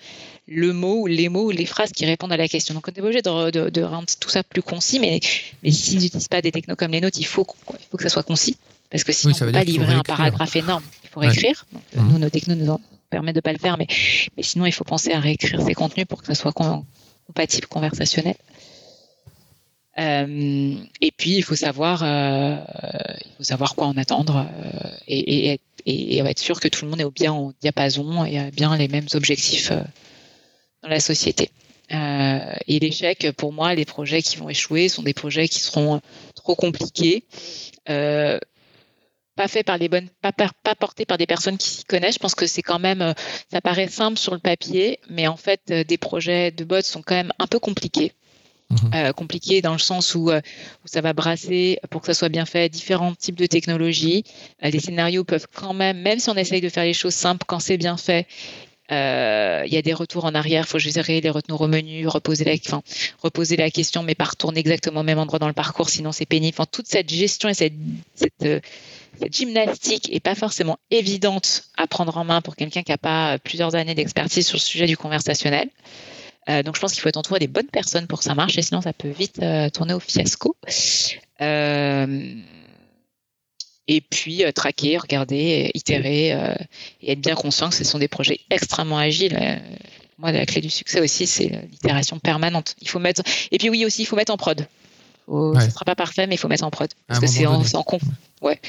[0.46, 2.74] le mot, les mots, les phrases qui répondent à la question.
[2.74, 5.18] Donc, on est obligé de, rendre tout ça plus concis, mais,
[5.62, 8.08] mais s'ils n'utilisent pas des technos comme les nôtres, il faut, il faut que ça
[8.08, 8.56] soit concis.
[8.90, 10.84] Parce que sinon, on ne peut pas livrer un paragraphe énorme.
[11.02, 11.66] Il faut réécrire.
[11.72, 12.08] Mmh.
[12.08, 13.88] Nous, nos technos nous permettent de ne pas le faire, mais,
[14.36, 18.36] mais sinon, il faut penser à réécrire ces contenus pour que ça soit compatible, conversationnel.
[19.98, 22.56] Euh, et puis il faut savoir, euh,
[23.24, 26.90] il faut savoir quoi en attendre euh, et, et, et, être sûr que tout le
[26.90, 29.72] monde est bien au diapason et a bien les mêmes objectifs
[30.82, 31.50] dans la société.
[31.90, 36.00] et l'échec, pour moi, les projets qui vont échouer sont des projets qui seront
[36.34, 37.24] trop compliqués.
[37.86, 42.14] pas fait par les bonnes, pas, pas portés par des personnes qui s'y connaissent.
[42.14, 43.14] Je pense que c'est quand même,
[43.50, 47.14] ça paraît simple sur le papier, mais en fait, des projets de bots sont quand
[47.14, 48.12] même un peu compliqués.
[48.70, 48.90] Mhm.
[48.94, 50.40] Euh, compliqué dans le sens où, euh,
[50.84, 54.24] où, ça va brasser, pour que ça soit bien fait, différents types de technologies.
[54.64, 57.44] Euh, les scénarios peuvent quand même, même si on essaye de faire les choses simples,
[57.46, 58.26] quand c'est bien fait,
[58.90, 62.44] il y a des retours en arrière, il faut gérer les retours au menu, reposer
[62.44, 66.56] la, question, mais pas retourner exactement au même endroit dans le parcours, sinon c'est pénible.
[66.70, 67.72] Toute cette gestion et cette,
[68.14, 68.64] cette,
[69.20, 73.38] cette gymnastique est pas forcément évidente à prendre en main pour quelqu'un qui n'a pas
[73.40, 75.68] plusieurs années d'expertise sur le sujet du conversationnel.
[76.48, 78.56] Euh, donc je pense qu'il faut être entouré des bonnes personnes pour que ça marche,
[78.58, 80.56] et sinon ça peut vite euh, tourner au fiasco.
[81.40, 82.34] Euh,
[83.88, 86.30] et puis traquer, regarder, itérer
[87.02, 89.38] et être bien conscient que ce sont des projets extrêmement agiles.
[90.18, 92.74] moi, la clé du succès aussi, c'est l'itération permanente.
[92.80, 93.22] Il faut mettre.
[93.52, 94.66] Et puis oui aussi, il faut mettre en prod.
[95.28, 96.88] Ce ne sera pas parfait, mais il faut mettre en prod.
[97.08, 97.84] Parce que c'est en, en,
[98.42, 98.60] Ouais.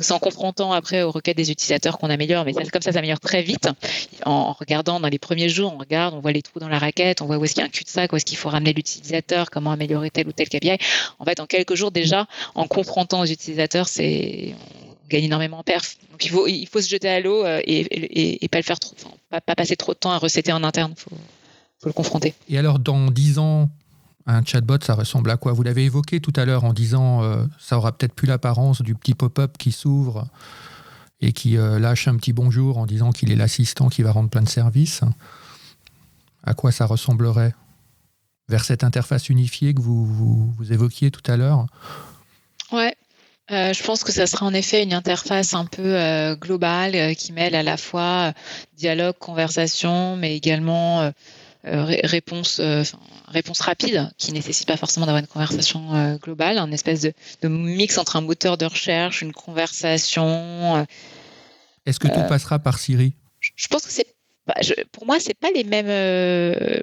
[0.00, 3.20] C'est en confrontant après aux requêtes des utilisateurs qu'on améliore, mais comme ça, ça améliore
[3.20, 3.68] très vite.
[4.26, 7.22] En regardant dans les premiers jours, on regarde, on voit les trous dans la raquette,
[7.22, 9.50] on voit où est-ce qu'il y a un cul-de-sac, où est-ce qu'il faut ramener l'utilisateur,
[9.50, 10.78] comment améliorer tel ou tel KPI.
[11.18, 14.54] En fait, en quelques jours déjà, en confrontant aux utilisateurs, c'est
[15.04, 15.96] on gagne énormément en perf.
[16.12, 18.78] Donc il faut, il faut se jeter à l'eau euh, et, et, pas le faire
[18.78, 18.94] trop,
[19.30, 20.92] pas, passer trop de temps à recéter en interne.
[20.96, 21.16] Faut,
[21.80, 22.34] faut le confronter.
[22.48, 23.68] Et alors, dans 10 ans,
[24.26, 25.52] un chatbot, ça ressemble à quoi?
[25.52, 28.94] Vous l'avez évoqué tout à l'heure en disant euh, ça aura peut-être plus l'apparence du
[28.94, 30.26] petit pop-up qui s'ouvre
[31.20, 34.30] et qui euh, lâche un petit bonjour en disant qu'il est l'assistant qui va rendre
[34.30, 35.02] plein de services.
[36.42, 37.54] À quoi ça ressemblerait?
[38.48, 41.66] Vers cette interface unifiée que vous, évoquiez tout à l'heure?
[42.72, 42.94] Ouais,
[43.50, 47.54] euh, je pense que ça sera en effet une interface un peu globale qui mêle
[47.54, 48.34] à la fois
[48.76, 51.10] dialogue, conversation, mais également
[51.66, 52.82] euh, réponse, euh,
[53.28, 57.96] réponse rapide qui nécessite pas forcément d'avoir une conversation euh, globale, un espèce de, mix
[57.96, 60.86] entre un moteur de recherche, une conversation.
[61.86, 63.14] Est-ce que tout passera par Siri?
[63.40, 64.06] je, pense que c'est
[64.92, 66.82] pour moi, c'est pas les mêmes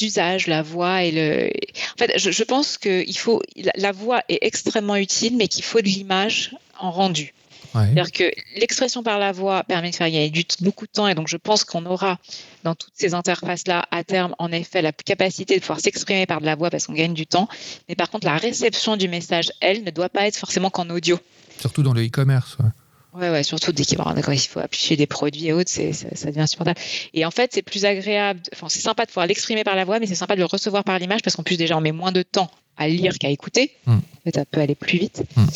[0.00, 1.50] usages, la voix et le.
[1.94, 3.40] En fait, je, je pense que il faut
[3.76, 7.32] la voix est extrêmement utile, mais qu'il faut de l'image en rendu.
[7.74, 11.28] C'est-à-dire que l'expression par la voix permet de faire gagner beaucoup de temps et donc
[11.28, 12.18] je pense qu'on aura
[12.62, 16.46] dans toutes ces interfaces-là à terme en effet la capacité de pouvoir s'exprimer par de
[16.46, 17.48] la voix parce qu'on gagne du temps.
[17.88, 21.18] Mais par contre, la réception du message, elle, ne doit pas être forcément qu'en audio.
[21.58, 22.56] Surtout dans le e-commerce.
[22.60, 22.70] Ouais.
[23.14, 26.80] Ouais, surtout dès qu'il faut afficher des produits et autres, ça, ça, devient insupportable.
[27.12, 30.00] Et en fait, c'est plus agréable, enfin, c'est sympa de pouvoir l'exprimer par la voix,
[30.00, 32.10] mais c'est sympa de le recevoir par l'image parce qu'en plus, déjà, on met moins
[32.10, 33.70] de temps à lire qu'à écouter.
[33.86, 35.22] En fait, ça peut aller plus vite.
[35.36, 35.46] Hmm.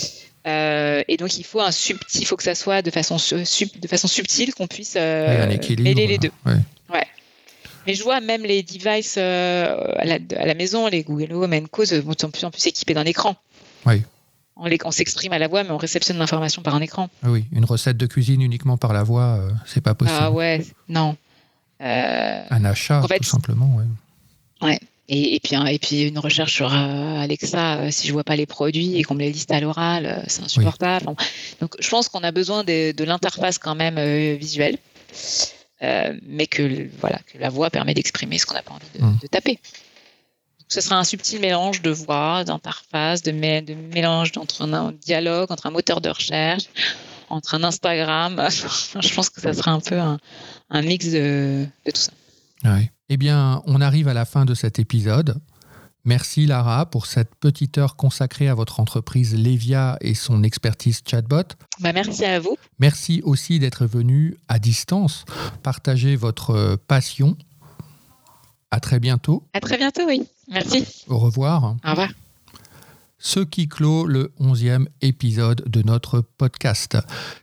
[0.48, 3.88] Euh, et donc il faut un subtil, il faut que ça soit de façon, de
[3.88, 5.46] façon subtile qu'on puisse euh,
[5.78, 6.30] mêler les deux.
[6.46, 6.56] Ouais.
[7.86, 11.54] Mais je vois même les devices euh, à, la, à, la, maison, les Google Home
[11.54, 13.34] et Co, sont de plus en plus équipés d'un écran.
[13.86, 14.02] Oui.
[14.56, 17.08] On, on s'exprime à la voix, mais on réceptionne l'information par un écran.
[17.22, 20.18] Ah oui, une recette de cuisine uniquement par la voix, c'est pas possible.
[20.20, 21.16] Ah ouais, non.
[21.80, 23.84] un achat, tout simplement, ouais.
[24.60, 24.80] Ouais.
[25.10, 28.36] Et, et, puis, et puis une recherche sur euh, Alexa, euh, si je vois pas
[28.36, 31.06] les produits et qu'on me les liste à l'oral, euh, c'est insupportable.
[31.60, 33.98] Donc je pense qu'on a besoin de, de l'interface quand même
[34.36, 34.76] visuelle,
[35.80, 39.18] mais que voilà que la voix permet d'exprimer ce qu'on n'a pas envie de, mmh.
[39.22, 39.52] de taper.
[39.52, 45.50] Donc, ce sera un subtil mélange de voix, d'interface, de, de mélange entre un, dialogue,
[45.50, 46.64] entre un moteur de recherche,
[47.30, 48.46] entre un Instagram.
[49.00, 50.18] je pense que ça sera un peu un,
[50.68, 52.12] un mix de, de tout ça.
[52.64, 52.90] Oui.
[53.08, 55.40] Eh bien, on arrive à la fin de cet épisode.
[56.04, 61.42] Merci Lara pour cette petite heure consacrée à votre entreprise Levia et son expertise chatbot.
[61.80, 62.56] Bah, merci à vous.
[62.78, 65.24] Merci aussi d'être venu à distance
[65.62, 67.36] partager votre passion.
[68.70, 69.42] À très bientôt.
[69.54, 70.22] À très bientôt, oui.
[70.48, 71.04] Merci.
[71.08, 71.76] Au revoir.
[71.84, 72.10] Au revoir.
[73.18, 76.96] Ce qui clôt le onzième épisode de notre podcast.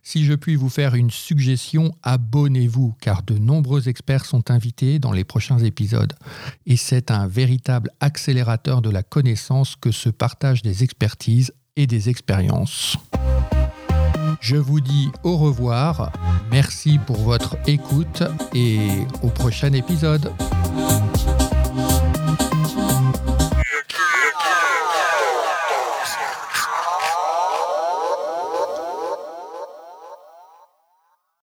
[0.03, 5.11] Si je puis vous faire une suggestion, abonnez-vous, car de nombreux experts sont invités dans
[5.11, 6.13] les prochains épisodes.
[6.65, 12.09] Et c'est un véritable accélérateur de la connaissance que se partagent des expertises et des
[12.09, 12.97] expériences.
[14.39, 16.11] Je vous dis au revoir,
[16.51, 18.23] merci pour votre écoute
[18.53, 18.80] et
[19.23, 20.32] au prochain épisode.